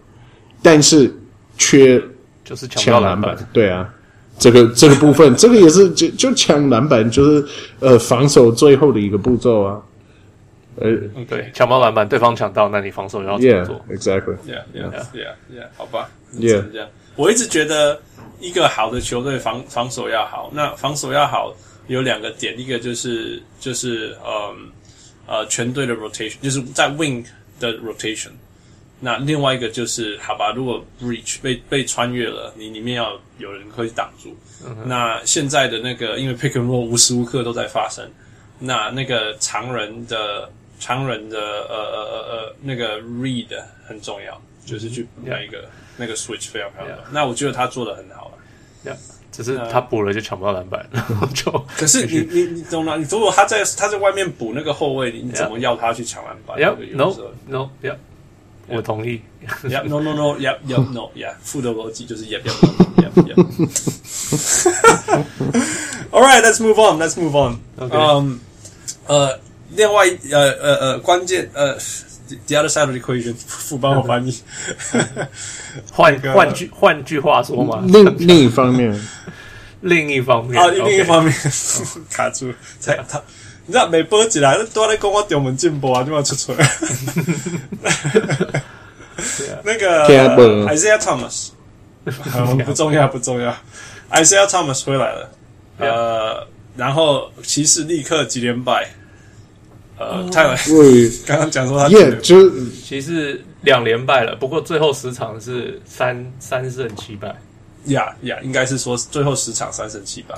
[0.62, 1.16] 但是
[1.58, 2.02] 缺
[2.44, 3.38] 就是抢篮板。
[3.54, 3.88] 对啊，
[4.38, 7.46] 这个这个部分， 这个也是就就抢篮板，就是
[7.80, 9.82] 呃防守最后的一个步骤啊。
[10.78, 10.92] 呃，
[11.28, 16.88] 对，抢到篮板，对方抢到，那你防守要怎么做？Yeah，Exactly，Yeah，Yeah，Yeah，好吧，Yeah，这样。
[17.16, 18.02] 我一直觉得
[18.40, 21.56] 一个好的球队防防守要好，那防守要好。
[21.88, 24.72] 有两个点，一个就是就是嗯
[25.28, 27.24] 呃全队的 rotation，就是在 wing
[27.60, 28.30] 的 rotation，
[29.00, 34.36] 那另外一个就是，好吧，如果 breach 被被穿越了，你里面要有人可以挡住。
[34.66, 38.10] 嗯、那现在的那个，因为 pick and roll 无时无刻都在发生，
[38.58, 43.48] 那那个常人的常人的呃呃呃呃那个 read
[43.86, 46.98] 很重要，就是去那一个、嗯、那个 switch 非常漂亮。
[46.98, 47.02] Yeah.
[47.12, 48.92] 那我觉得他做的很好了。
[48.92, 48.98] Yeah.
[49.32, 51.52] 只是他补了就抢不到篮板，然 后就。
[51.76, 52.96] 可是你你你懂吗？
[52.96, 56.58] 你如果他在他在外面补那个后卫，你怎么要他去抢篮板
[56.94, 57.14] no,
[57.46, 57.98] no, yeah.
[58.68, 59.22] 我同意。
[59.64, 61.34] Yeah, no, no, no, yeah, yeah, no, yeah.
[61.44, 62.54] 负的逻辑就是 yeah, yeah,
[62.98, 63.36] yeah, yeah.
[66.12, 67.00] All right, let's move on.
[67.00, 67.60] Let's move on.
[67.78, 68.40] Um,
[69.08, 71.78] 呃，另外呃呃呃关键呃。
[72.48, 74.36] The other side of the equation，副帮我翻译。
[75.92, 79.00] 换换句换句话说嘛，另另一方面，
[79.82, 81.32] 另一方面啊，另一方面
[82.10, 83.22] 卡住，才他，
[83.68, 86.56] 你知道没播起来，都在跟我中文进步啊，就要出错。
[89.66, 90.08] 那个
[90.68, 91.50] Isaiah Thomas，
[92.66, 93.56] 不重要不重要
[94.12, 95.30] ，Isaiah Thomas 回来了，
[95.80, 96.48] 呃，
[96.78, 98.88] 然后骑士立刻几连败。
[99.98, 100.58] 呃，泰文
[101.26, 102.52] 刚刚讲说他耶，就
[102.84, 107.34] 骑士两连败了，不过最后十场是三三胜七败。
[107.86, 110.36] 呀呀，应该是说最后十场三胜七败，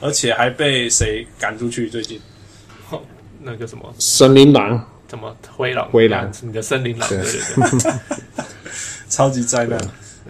[0.00, 1.88] 而且还被谁赶出去？
[1.90, 2.20] 最近？
[3.42, 3.92] 那个什么？
[3.98, 4.86] 森林狼？
[5.10, 5.90] 怎么灰狼？
[5.90, 6.30] 灰狼？
[6.40, 7.08] 你的森林狼？
[7.08, 7.92] 对对对，
[9.10, 9.76] 超级灾难。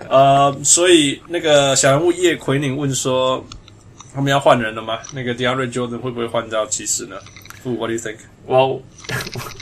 [0.08, 3.44] 呃，所以那个小人物叶奎宁问说，
[4.14, 4.98] 他们要换人了吗？
[5.12, 7.16] 那个 DeAndre Jordan 会不会换到骑士呢？
[7.62, 8.16] 不，What do you think？
[8.58, 8.82] 我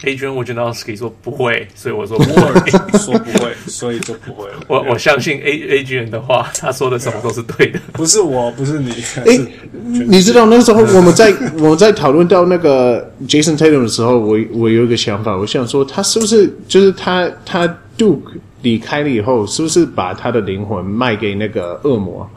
[0.03, 4.49] Adrian Wojnarowski 说不会，所以我说不会，说不会，所以就不会。
[4.67, 7.79] 我我相信 A Adrian 的话，他说的什么都是对的。
[7.93, 8.91] 不是我，不是你。
[9.27, 9.39] 哎，
[9.83, 22.29] 你知道那时候我们在我们在讨论到那个 Jason Tatum 的时候，我我有一个想法，我想说他是不是就是他他 Duke 离开了以后，是不是把他的灵魂卖给那个恶魔？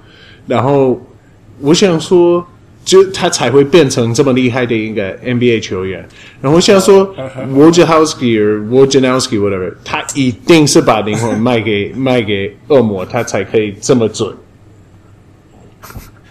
[0.48, 1.02] 然后
[1.60, 2.46] 我想说。
[2.84, 6.08] 就他才会变成这么厉害的一个 NBA 球员。
[6.42, 7.16] 然后像说
[7.54, 14.36] Wojciechowski 或 Wojnarowski whatever，他一定是把灵魂卖给 卖给恶魔，他才可以这么准。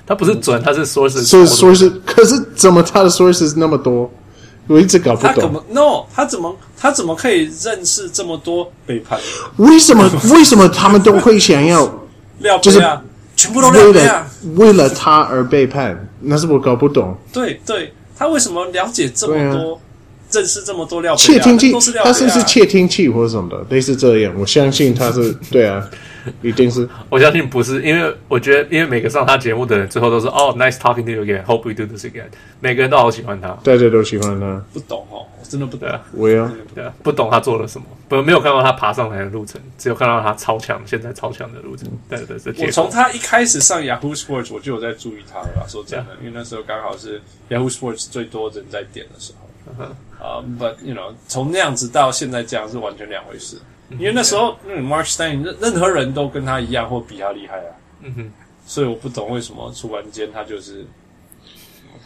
[0.06, 1.92] 他不是准，他是 sources，是 sources。
[2.04, 4.10] 可是怎么他的 sources 那么多？
[4.66, 5.32] 我一直搞不懂。
[5.34, 6.04] 他怎么 no？
[6.14, 9.18] 他怎么他怎么可以认识这么多背叛？
[9.56, 11.86] 为什么 为什么他们都会想要？
[12.60, 12.80] 就是。
[13.40, 14.26] 全部都了解啊！
[14.56, 17.16] 为了他而背叛，那是我搞不懂。
[17.32, 19.80] 对对，他为什么了解这么多，啊、
[20.30, 21.16] 认识这么多料？
[21.16, 21.72] 窃听器，
[22.04, 24.34] 他是不是窃听器或者什么的，类似这样。
[24.38, 25.88] 我相信他是 对啊。
[26.42, 32.26] 一定是，我相信不是，因为我觉得，因为每个上他节目的人，最后都是哦，nice talking to you again，hope we do this again。
[32.60, 34.62] 每个人都好喜欢他，大家都喜欢他。
[34.70, 35.88] 不懂哦，我真的不懂。
[36.12, 41.88] 我呀，对啊，不懂他做了什么，不没有看到他爬上来的路程，只有看到他超强，现在超强的路程。
[42.08, 45.66] 对对对，我从他一开始上 Yahoo Sports，我就有在注意他了。
[45.68, 49.84] 说真的，因为那时候刚好是 Yahoo Sports 最多人在点的时候。
[50.18, 53.58] 啊，But you know，从那样子到现在这样是完全两回事。
[53.98, 57.74] 因为那时候，那 Mark Stein 任任何人都跟他一样或比他厉害啊。
[58.02, 58.32] 嗯哼，
[58.66, 60.86] 所以我不懂为什么突然间他就是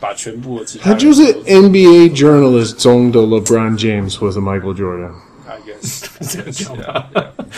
[0.00, 5.12] 把全部的其他，他就是 NBA journalist 中的 LeBron James 或者 Michael Jordan。
[5.46, 6.06] I guess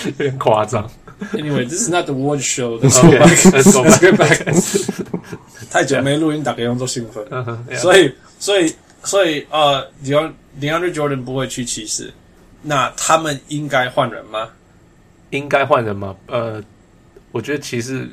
[0.04, 0.90] 有点夸张。
[1.32, 2.78] Anyway, this is not the award show.
[2.78, 3.36] Let's go back.
[3.50, 4.40] Let's go back.
[5.70, 7.24] 太久没录音，打给工作兴奋。
[7.78, 12.12] 所以，所以，所以，呃，DeAndre Jordan 不会去骑士。
[12.62, 14.48] 那他们应该换人吗？
[15.30, 16.14] 应该换人吗？
[16.26, 16.62] 呃，
[17.32, 18.08] 我觉得其实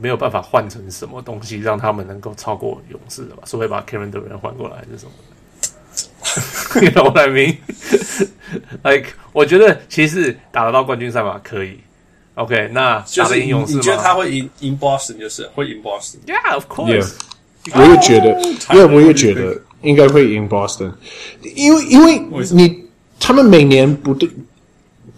[0.00, 3.42] 没有办法换成什么东西让他们能够超过勇士的吧？
[3.46, 6.80] 除非把 Kevin Durant 换过来还是什么的？
[6.84, 7.56] You know what I mean?
[8.82, 11.78] Like，我觉得其实打得到冠军赛嘛，可以。
[12.34, 13.78] OK，那打得赢勇士吗？
[13.78, 15.18] 你觉得他会赢赢 Boston？
[15.18, 17.12] 就是会赢 Boston？Yeah，of course。
[17.72, 18.40] 我也觉得，
[18.74, 20.92] 因为我也觉得应该会赢 Boston，
[21.42, 22.22] 因为因为
[22.52, 22.86] 你。
[23.18, 24.28] 他们每年不对，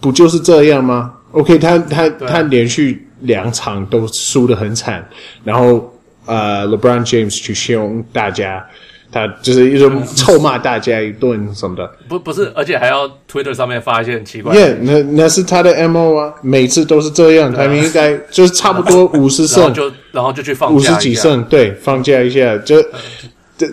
[0.01, 5.07] 不就是这样吗？OK，他他他连续两场都输得很惨，
[5.45, 5.93] 然后
[6.27, 8.65] 呃，LeBron James 去凶大家，
[9.11, 11.91] 他就是一种臭骂大家一顿什么的。
[12.09, 14.55] 不不是，而且还要 Twitter 上面发一些很奇怪。
[14.55, 17.53] Yeah，那那是他的 MO 啊，每次都是这样。
[17.53, 22.77] 他们应该就是差不多 五十胜，然后就然后就去放假五十几胜，对，放假一下就。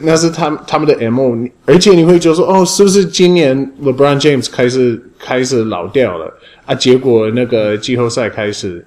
[0.01, 6.25] 那是他们他们的 MO，而且你会觉得说，哦，是不是今年 LeBron James 开始开始老掉了
[6.65, 6.73] 啊？
[6.73, 8.83] 结果那个季后赛开始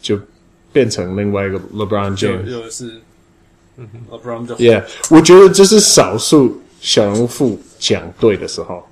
[0.00, 0.18] 就
[0.72, 3.00] 变成另外一个 LeBron James，又，又是，
[3.76, 8.86] 嗯，LeBron James Yeah，我觉得这是少数小人物讲对的时候。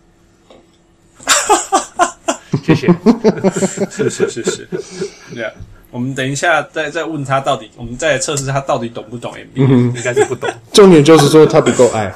[2.65, 2.89] 谢谢，
[3.91, 4.69] 是是是是，
[5.33, 5.53] 对啊。
[5.93, 10.51] 我们等一下再再问他到底，我们再来测试他到底懂不懂 NBA，应该是不懂。
[10.73, 12.13] 重点就是说他不够爱。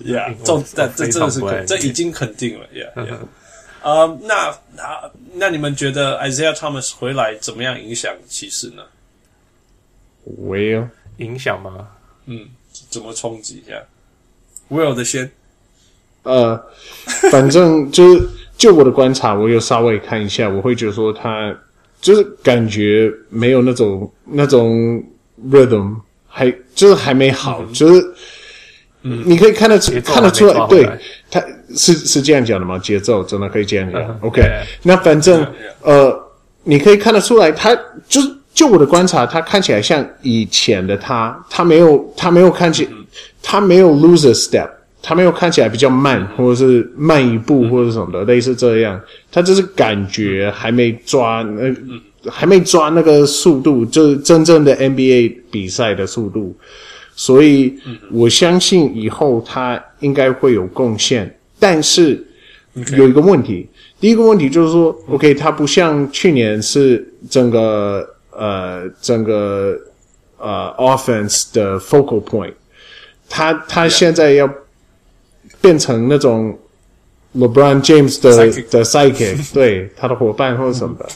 [0.00, 2.66] Yeah，重这这真的是肯，这已经肯定了。
[2.74, 3.18] Yeah，呃、yeah.，
[3.82, 8.82] uh, 那那那你们觉得 Isaiah Thomas 回来怎么样影响骑士呢
[10.40, 11.88] ？Will 影响吗？
[12.26, 12.46] 嗯，
[12.90, 13.82] 怎么冲击一下
[14.70, 15.30] ？Will 的先。
[16.22, 16.60] 呃，
[17.30, 21.54] 反正就是就我的观察，我有稍微看一下，我会觉得说他
[22.00, 25.02] 就是感觉没有那种那种
[25.50, 28.14] rhythm，还就是还没好，嗯、就是。
[29.04, 30.88] 嗯，你可以看得出看得出来，对，
[31.28, 31.44] 他
[31.76, 32.78] 是是这样讲的吗？
[32.78, 34.00] 节奏真的可以这样讲。
[34.00, 34.64] Uh, OK，yeah.
[34.82, 35.48] 那反正 yeah.
[35.82, 36.30] 呃，
[36.64, 37.74] 你可以看得出来，他
[38.08, 43.04] 就是就我的观察，他看起来像以前的他，他没有他没有看起，嗯、
[43.42, 44.68] 他没有 lose a step，
[45.02, 49.00] 他没有看起来比较慢，嗯、或者是慢一步或者什么的，嗯、类似这样。
[49.30, 56.56] 他就是感觉还没抓那、还没抓那个速度，就是真正的 NBA 比赛的速度。
[57.14, 57.74] 所以，
[58.10, 62.20] 我相信以后他应该会有贡献，但是
[62.96, 63.68] 有一个问题。
[64.00, 69.78] 第一个问题就是说，OK，他不像去年是整个呃整个
[70.38, 72.52] 呃 offense 的 focal point，
[73.28, 74.52] 他他现在要
[75.60, 76.58] 变成那种
[77.36, 81.08] LeBron James 的的 sidekick， 对他的伙伴或者什么的，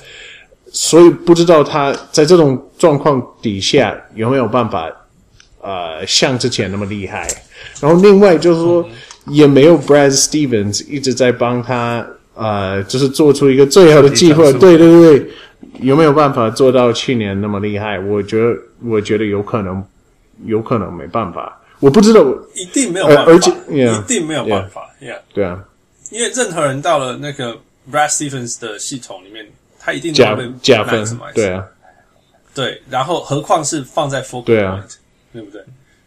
[0.71, 4.89] 所以不知道他在这种状况底下有没有办法。
[5.69, 7.27] 呃，像之前那么厉害，
[7.81, 8.89] 然后另外就是说，
[9.29, 14.43] 也没有 Brad Stevens 一直在帮他，呃，就是做出一个最好的计划。
[14.53, 15.31] 对对对，
[15.81, 17.99] 有没有办法做到去年那么厉害？
[17.99, 19.85] 我觉得，我觉得有可能，
[20.45, 21.61] 有可能没办法。
[21.81, 24.89] 我不知道，一定没有办法，而且 yeah, 一定没有办法。
[25.01, 25.19] Yeah, yeah.
[25.35, 25.65] 对啊，
[26.11, 27.57] 因为任何人到了那个
[27.93, 29.47] Brad Stevens 的系统里面，
[29.79, 31.05] 他一定加加分。
[31.35, 31.65] 对啊，
[32.55, 34.45] 对，然后何况是放在 focal point。
[34.45, 34.85] 对啊。
[35.33, 35.61] 对不对？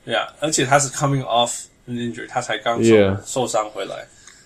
[0.06, 2.80] 对啊，而且他是 coming off injury，他才刚
[3.26, 3.96] 受伤回来，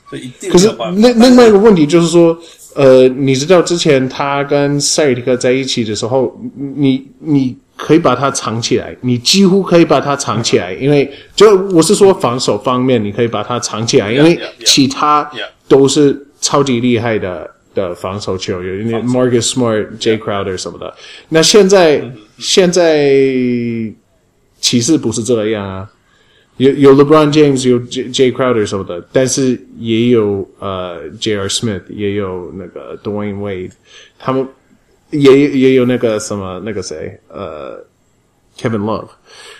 [0.09, 0.51] 所以一定。
[0.51, 2.37] 可是那另外一个问题就是说，
[2.75, 6.39] 呃，你知道之前他跟塞尔提克在一起的时候，
[6.75, 15.29] 你你可以把他藏起来，你几乎可以把他藏起来， 因为就我是说防守方面，你可以把他藏起来，因为其他
[15.67, 20.93] 都是超级厉害的的防守球员，因为 Marcus Smart、Jay Crowder 什么的。
[21.29, 22.03] 那现在
[22.37, 23.93] 现在。
[24.63, 25.91] 其实不是这样啊，
[26.57, 31.47] 有有 LeBron James，有 J J Crowder 什么的，但是也有呃 J.R.
[31.47, 33.71] Smith，也有那个 Dwyane Wade，
[34.19, 34.47] 他们
[35.09, 37.83] 也也有那个什么那个谁呃
[38.59, 39.09] Kevin Love，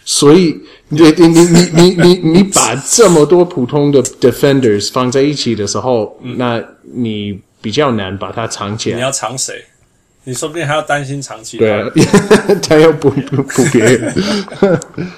[0.05, 8.97] 所以你你你你你你你把这么多普通的 defenders 放在一起的时候，嗯、那你比较难把它藏起来。
[8.97, 9.65] 你要藏谁？
[10.25, 11.57] 你说不定还要担心长期。
[11.57, 11.89] 对啊，
[12.67, 14.13] 他要补补补别人。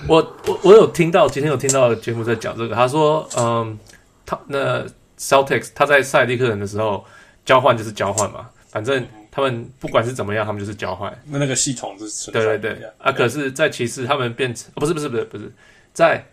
[0.07, 2.73] 我我我有听到，今天有听到节目在讲这个。
[2.73, 3.77] 他说，嗯，
[4.25, 4.83] 他那
[5.19, 7.05] Celtics 他在赛利克人的时候
[7.45, 11.15] 交换就是交换嘛，反正他们不管是怎么样，他们就是交换。
[11.25, 13.11] 那那个系统是对对对啊。
[13.11, 15.51] 可是，在骑士他们变成不是不是不是不是
[15.93, 16.25] 在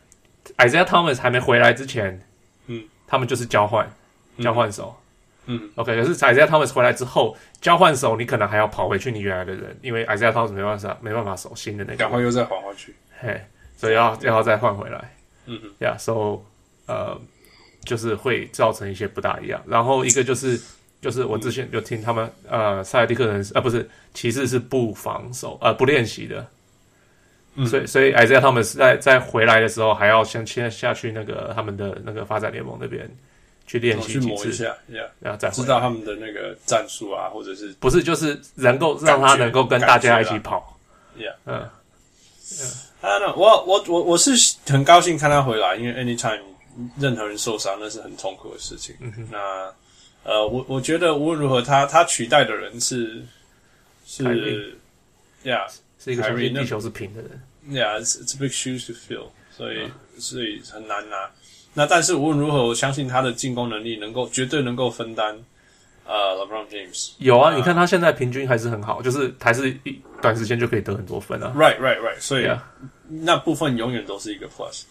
[0.57, 2.21] Isaiah Thomas 还没回来之前，
[2.69, 3.87] 嗯，他们就是交换
[4.41, 4.95] 交换手。
[4.97, 5.02] 嗯
[5.75, 13.45] ，OK，可是 Isaiah Thomas 回来之后，交换手，你可能还要跑回去你原来的人，因为 Isaiah Thomas 没办法，没办法守新的那个，赶快又再还回去，嘿，
[13.77, 15.15] 所以要要再换回来，
[15.47, 16.41] 嗯哼，呀，so
[16.87, 17.21] 呃，
[17.85, 19.61] 就是会造成一些不大一样。
[19.67, 20.61] 然后一个就是
[21.01, 26.47] 就是我之前就听他们、嗯、呃，塞尔蒂克人呃不是骑士是不防守呃不练习的，
[27.57, 33.11] 嗯、所以所以 Isaiah Thomas 在在回来的时候还要先先下去那个他们的那个发展联盟那边。
[33.67, 34.77] 去练习，去磨一下，
[35.21, 40.79] 然后再知道他们的那个战术啊，或者是不是就是能够让他能够跟大家一起跑
[41.17, 41.61] ，Yeah，嗯，
[43.01, 44.33] 啊，那我我我我是
[44.67, 46.41] 很高兴看他回来，因为 anytime
[46.99, 48.95] 任何人受伤那是很痛苦的事情。
[49.31, 49.73] 那
[50.25, 53.25] 呃，我我觉得无论如何，他他取代的人是
[54.05, 54.77] 是
[55.45, 55.67] ，Yeah，
[55.99, 61.31] 是一个地球是平的人，Yeah，it's a big shoes to fill，所以所以很难拿。
[61.75, 65.37] 那但是无论如何，我相信他的进攻能力能够绝对能够分担。
[66.05, 71.53] 呃，LeBron James 有啊，你看他现在平均还是很好，就是还是一短时间就可以得很多分啊。
[71.57, 72.21] Right, right, right。
[72.21, 72.51] 所以
[73.09, 74.83] 那部分永远都是一个 plus。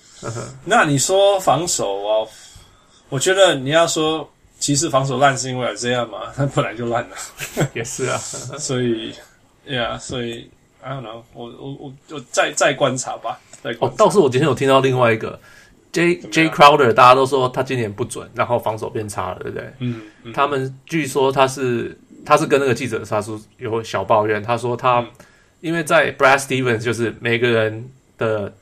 [0.64, 2.28] 那你说防守啊，
[3.10, 4.28] 我觉得你要说
[4.58, 6.32] 骑士防守烂是因为这样嘛？
[6.36, 7.16] 他本来就烂了。
[7.76, 8.18] 也是啊。
[8.58, 9.14] 所以
[9.68, 10.50] ，Yeah，所以
[10.82, 13.38] I don't know，我我我我再再观察吧。
[13.62, 13.76] 再。
[13.82, 15.38] 哦，倒是我今天有听到另外一个。
[15.92, 19.74] J J Crowder 大家都说他今年不准，然后防守变差了，对不对？
[19.80, 25.08] 嗯，嗯他们据说他是他是跟那个记者他说有小抱怨，他说他、嗯、
[25.60, 28.54] 因为在 Brad Stevens 就是每个人的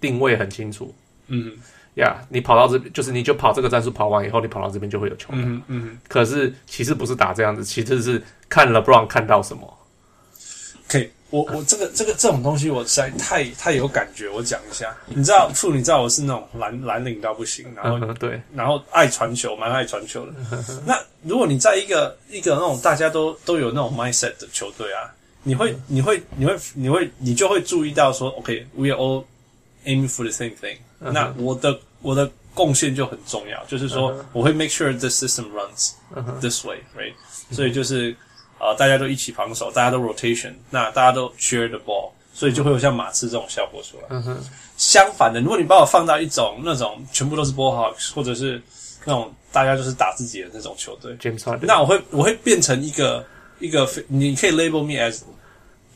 [0.00, 0.94] 定位很清楚，
[1.28, 1.52] 嗯
[1.94, 5.98] 呀，yeah, 你跑到这边就是你就跑这个战术跑完以后，你跑到这边就会有球，嗯嗯。
[6.08, 9.75] 可是其实不是打这样子，其实是看 LeBron 看到什么。
[11.30, 14.28] 我我这个这个这种东西，我实在太太有感觉。
[14.28, 20.32] 我讲一下，你知道，处，你知道我是那种蓝蓝领到不行，然后、嗯、对，然后爱传球，蛮爱传球的。
[20.86, 25.10] 那如果你在一个一个那种大家都都有那种 mindset 的球队啊，
[25.42, 29.24] 你会你会你会你会你就会注意到说，OK，we、okay, are all
[29.84, 31.12] aiming for the same thing、嗯。
[31.12, 35.90] 那我的我的贡献就很重要，就是说我会 make sure the system runs
[36.40, 37.12] this way，right？、
[37.50, 38.14] 嗯、所以就是。
[38.58, 44.04] 啊、呃，大家都一起防守，大家都 rotation，那大家都 share the ball，所以就会有像马刺这种效果出来。
[44.10, 44.38] 嗯哼。
[44.76, 48.60] 相反的，如果你把我放到一种那种全部都是 ball hawks，或者是
[49.04, 53.24] 那种大家就是打自己的那种球队，James Harden，那我会我会变成一个
[53.58, 55.20] 一个，你可以 label me as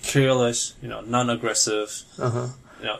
[0.03, 2.99] careless，you know，non-aggressive，嗯哼，you know。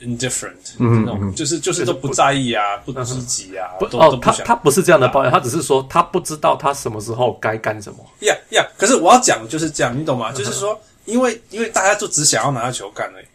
[0.00, 7.98] Indifferent，嗯，那种就是就是都不在意啊，不积极啊，不哦，他他不是这样的抱怨，他只是说他不知道他什么时候该干什么。
[8.20, 10.32] 呀呀，可是我要讲的就是这样，你懂吗？
[10.32, 13.26] 就是说，因为因为大家就只想要拿到球干而已，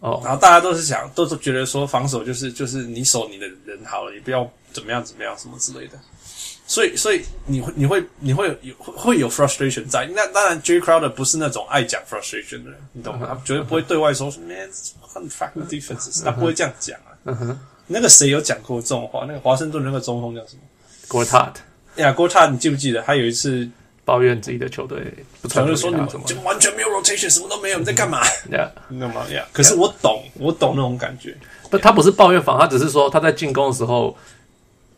[0.00, 5.98] 哦，然后大家都是想，都是觉得说防守就是就是你守你的人好了，你不要怎么样怎么样什么之类的。
[6.66, 10.08] 所以，所以你会，你会，你会有会有 frustration 在。
[10.14, 13.26] 那当然，Jay Crowder 不是那种爱讲 frustration 的人，你懂吗？
[13.28, 14.70] 他绝对不会对外说 “Man,
[15.28, 17.58] fucking defense”，他不会这样讲啊。
[17.88, 19.24] 那个谁有讲过这种话？
[19.26, 20.62] 那个华盛顿那个中锋叫什么
[21.08, 21.54] ？Gortat。
[21.96, 23.68] 呀，Gortat，你记不记得他有一次
[24.10, 24.98] 抱怨自己的球队
[25.40, 28.20] 不传球，说你们就完全没有 rotation，什么都没有，你在干嘛？
[28.50, 29.24] 呀，你懂吗？
[29.30, 31.36] 呀，可是我懂，我懂那种感觉。
[31.70, 34.16] 不，他不是抱怨防，他只是说他在进攻的时候。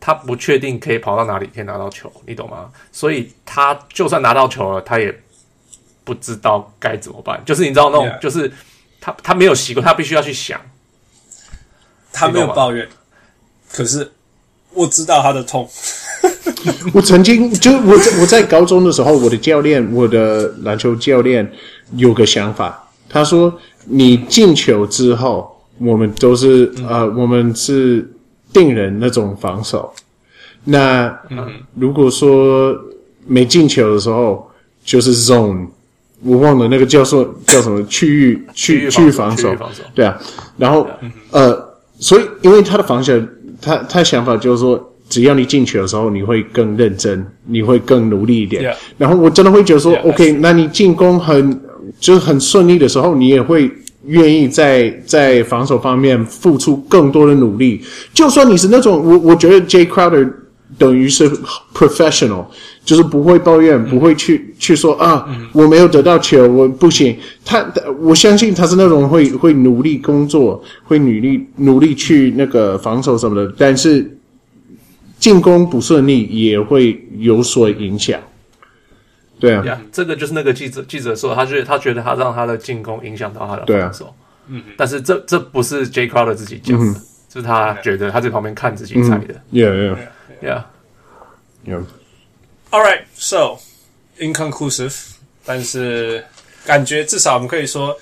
[0.05, 2.69] 他不确定可以跑到哪里可以拿到球，你懂吗？
[2.91, 5.17] 所以他就算拿到球了，他也
[6.03, 7.41] 不知道该怎么办。
[7.47, 8.19] 就是你知道那种，Yeah.
[8.19, 8.53] 就是
[9.01, 10.61] 他他没有习惯，他必须要去想。
[12.13, 12.89] 他没有抱怨，
[13.71, 14.11] 可是
[14.73, 15.71] 我知道他的痛。
[16.95, 21.51] 我曾经就我在我在高中的时候，我的教练，我的篮球教练
[21.97, 23.53] 有个想法，他说
[23.87, 28.09] ：“你进球之后，我们都是、嗯、呃，我们是。”
[28.55, 29.91] 定人那种防守，
[30.65, 31.11] 那
[31.75, 32.77] 如果说
[33.27, 34.47] 没进球的时候，
[34.85, 35.69] 就是 zone，
[36.23, 39.57] 我忘了那个叫做叫什么区域区区域防守，
[39.95, 40.21] 对啊，
[40.59, 40.87] 然后
[41.31, 41.67] 呃，
[41.99, 43.19] 所以因为他的防守，
[43.59, 48.75] 他他想法就是说，只要你进球的时候，你会更认真，你会更努力一点。
[48.97, 51.61] 然后我真的会觉得说，OK，那你进攻很
[52.01, 53.71] 就是很顺利的时候，你也会。
[54.05, 57.81] 愿意在在防守方面付出更多的努力，
[58.13, 60.29] 就算你是那种我我觉得 Jay Crowder
[60.77, 61.31] 等于是
[61.73, 62.45] professional，
[62.85, 67.17] 就是不会抱怨，不会去去说啊，我没有得到球，我不行。
[67.45, 67.65] 他
[68.01, 74.05] 我相信他是那种会会努力工作，会努力努力去那个防守什么的，但是
[75.23, 78.21] 进攻不顺利也会有所影响。
[79.39, 84.13] 对啊，这个就是那个记者记者说，他觉得他觉得他让他的进攻影响到他的防守，
[84.49, 89.97] 嗯，但是这这不是 Jay Crowder 自己讲的，就是他觉得他在旁边看自己猜的，Yeah,
[90.43, 90.65] yeah,
[91.65, 91.85] yeah.
[92.71, 93.59] All right, so
[94.19, 94.97] inconclusive，
[95.45, 96.25] 但是
[96.67, 97.97] 感觉至少我们可以说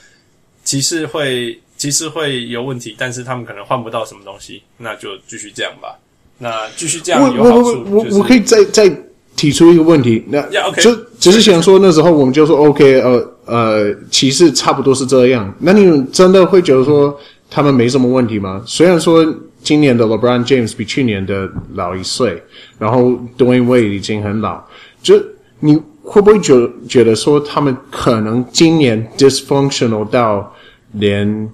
[0.64, 5.99] 骑士会骑士会有问题，但是他们可能换不到什么东西，那就继续这样吧。
[6.41, 8.93] 那继续这样有好处，我我我可以再再。
[9.36, 10.82] 提出一个问题，那 yeah, okay.
[10.82, 15.51] 就只是想说那时候我们就说 OK，呃呃，其实差不多是这样。
[15.61, 17.16] 那你真的会觉得说
[17.49, 18.62] 他们没什么问题吗？
[18.66, 19.24] 虽然说
[19.62, 22.43] 今年的 LeBron James 比去年的老一岁，
[22.78, 24.62] 然后 Dwyane Wade 已经很老，
[25.03, 25.14] 就
[25.61, 26.55] 你会不会觉
[26.86, 30.55] 觉得说他们可能今年 dysfunctional 到
[30.93, 31.51] 连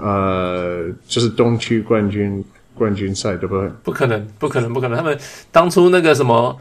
[0.00, 2.44] 呃就是东区冠军
[2.74, 3.68] 冠军赛对不对？
[3.82, 4.96] 不可能，不可能，不可能！
[4.98, 5.18] 他们
[5.50, 6.58] 当初那个什么。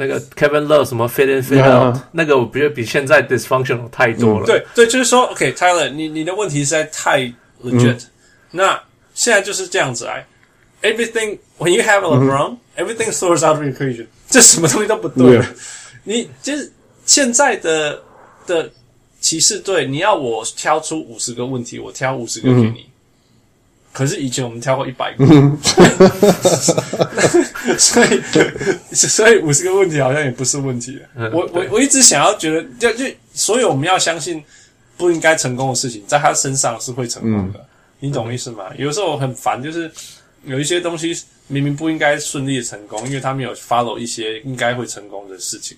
[0.00, 2.00] 那个 Kevin Love 什么 fit in fit out，、yeah.
[2.12, 4.44] 那个我觉得比现在 dysfunctional 太多了。
[4.44, 7.22] 嗯、对对，就是说，OK，Tyler，、okay, 你你的问题实在太
[7.64, 8.10] legit、嗯。
[8.52, 8.80] 那
[9.12, 10.24] 现在就是这样子来
[10.82, 15.40] ，everything when you have a LeBron，everything、嗯、throws out of equation，这什么东西都不对。
[15.40, 15.46] Yeah.
[16.04, 16.72] 你就是
[17.04, 18.00] 现在的
[18.46, 18.70] 的
[19.20, 22.87] 骑士队，你要我挑出五十个问题，我挑五十个给你。
[23.98, 25.26] 嗯可是以前我们跳过一百个，
[27.76, 28.22] 所以
[28.92, 31.00] 所以五十个问题好像也不是问题。
[31.32, 34.40] 我我我一直想要觉得，就就所以我们要相信
[34.96, 37.66] 不应该成功的事情，在他身上是会成功的。
[37.98, 38.66] 你懂意思吗？
[38.78, 39.90] 有时候我很烦，就是
[40.44, 45.76] 有一些东西明明不应该顺利的成功，因为他没有 follow 一些应该会成功的事情，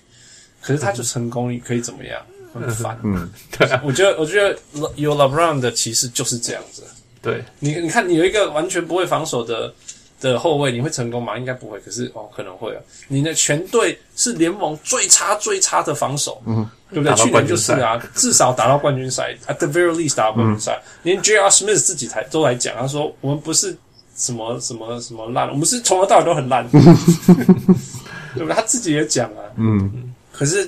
[0.61, 2.21] 可是他就成功，你可以怎么样？
[2.53, 2.99] 很烦。
[3.03, 4.55] 嗯，对啊，我觉得，我觉得
[4.95, 6.83] 有 LeBron 的骑士就是这样子。
[7.21, 9.71] 对你，你看，你有一个完全不会防守的
[10.19, 11.37] 的后卫，你会成功吗？
[11.37, 11.79] 应该不会。
[11.81, 12.81] 可是哦，可能会啊。
[13.07, 17.15] 你的全队是联盟最差最差的防守，嗯，对不对？
[17.15, 20.81] 去年就是啊，至少打到冠军赛，at the very least 打到冠军赛。
[20.83, 21.47] 嗯、连 J.R.
[21.49, 23.77] Smith 自己才都来讲，他说我们不是
[24.15, 28.53] 什么什么什么烂，我们是从头到尾都很烂， 对不对？
[28.55, 30.11] 他自己也讲啊，嗯。
[30.31, 30.67] 可是，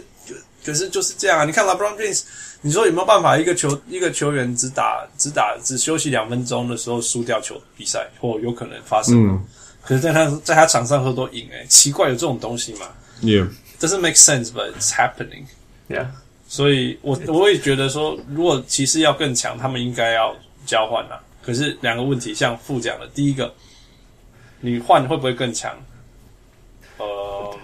[0.64, 1.45] 可是就是这样啊。
[1.45, 2.22] 你看 LeBron James。
[2.66, 3.38] 你说有没有办法？
[3.38, 9.14] 一个球一个球员只打只打只休息两分钟的时候输掉球比赛，或有可能发生？
[9.28, 9.45] 嗯，
[9.82, 12.88] 可是在他在他场上喝都赢诶，奇怪有这种东西吗
[13.22, 15.43] ？Yeah，doesn't make sense，but it's happening。
[15.89, 16.07] Yeah，
[16.47, 20.34] 所以我我也觉得说，如果骑士要更强，他们应该要
[20.66, 21.20] 交换啊。
[21.41, 23.53] 可是两个问题，像副讲的，第一个，
[24.61, 25.76] 你换会不会更强？
[26.97, 27.57] 呃，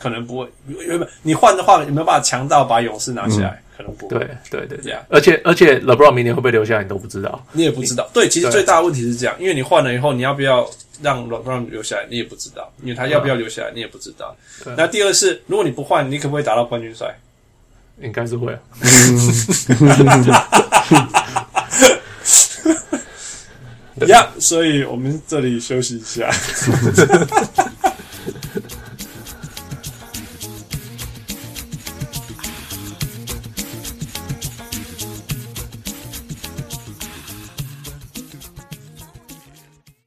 [0.00, 0.48] 可能不会。
[0.66, 3.61] 原本你换的话，有没有办法强到把勇士拿下来？
[3.72, 4.18] 嗯可能不会，
[4.50, 5.02] 对对对，这样。
[5.08, 8.08] 而且而且，LeBron 明年会不会留下来，你都不知道，你也不知道。
[8.12, 10.68] 对，其实最大的问题是这样，因为你换了以后，你要不要
[11.00, 14.36] 让 LeBron 留下来，你也不知道，因为他要不要留下来，你也不知道。
[14.76, 17.18] 那第二是，如果你不换，你可不可以打到冠军赛？
[18.00, 18.52] 应该是会。
[24.06, 26.30] 呀， 所以我们这里休息一下。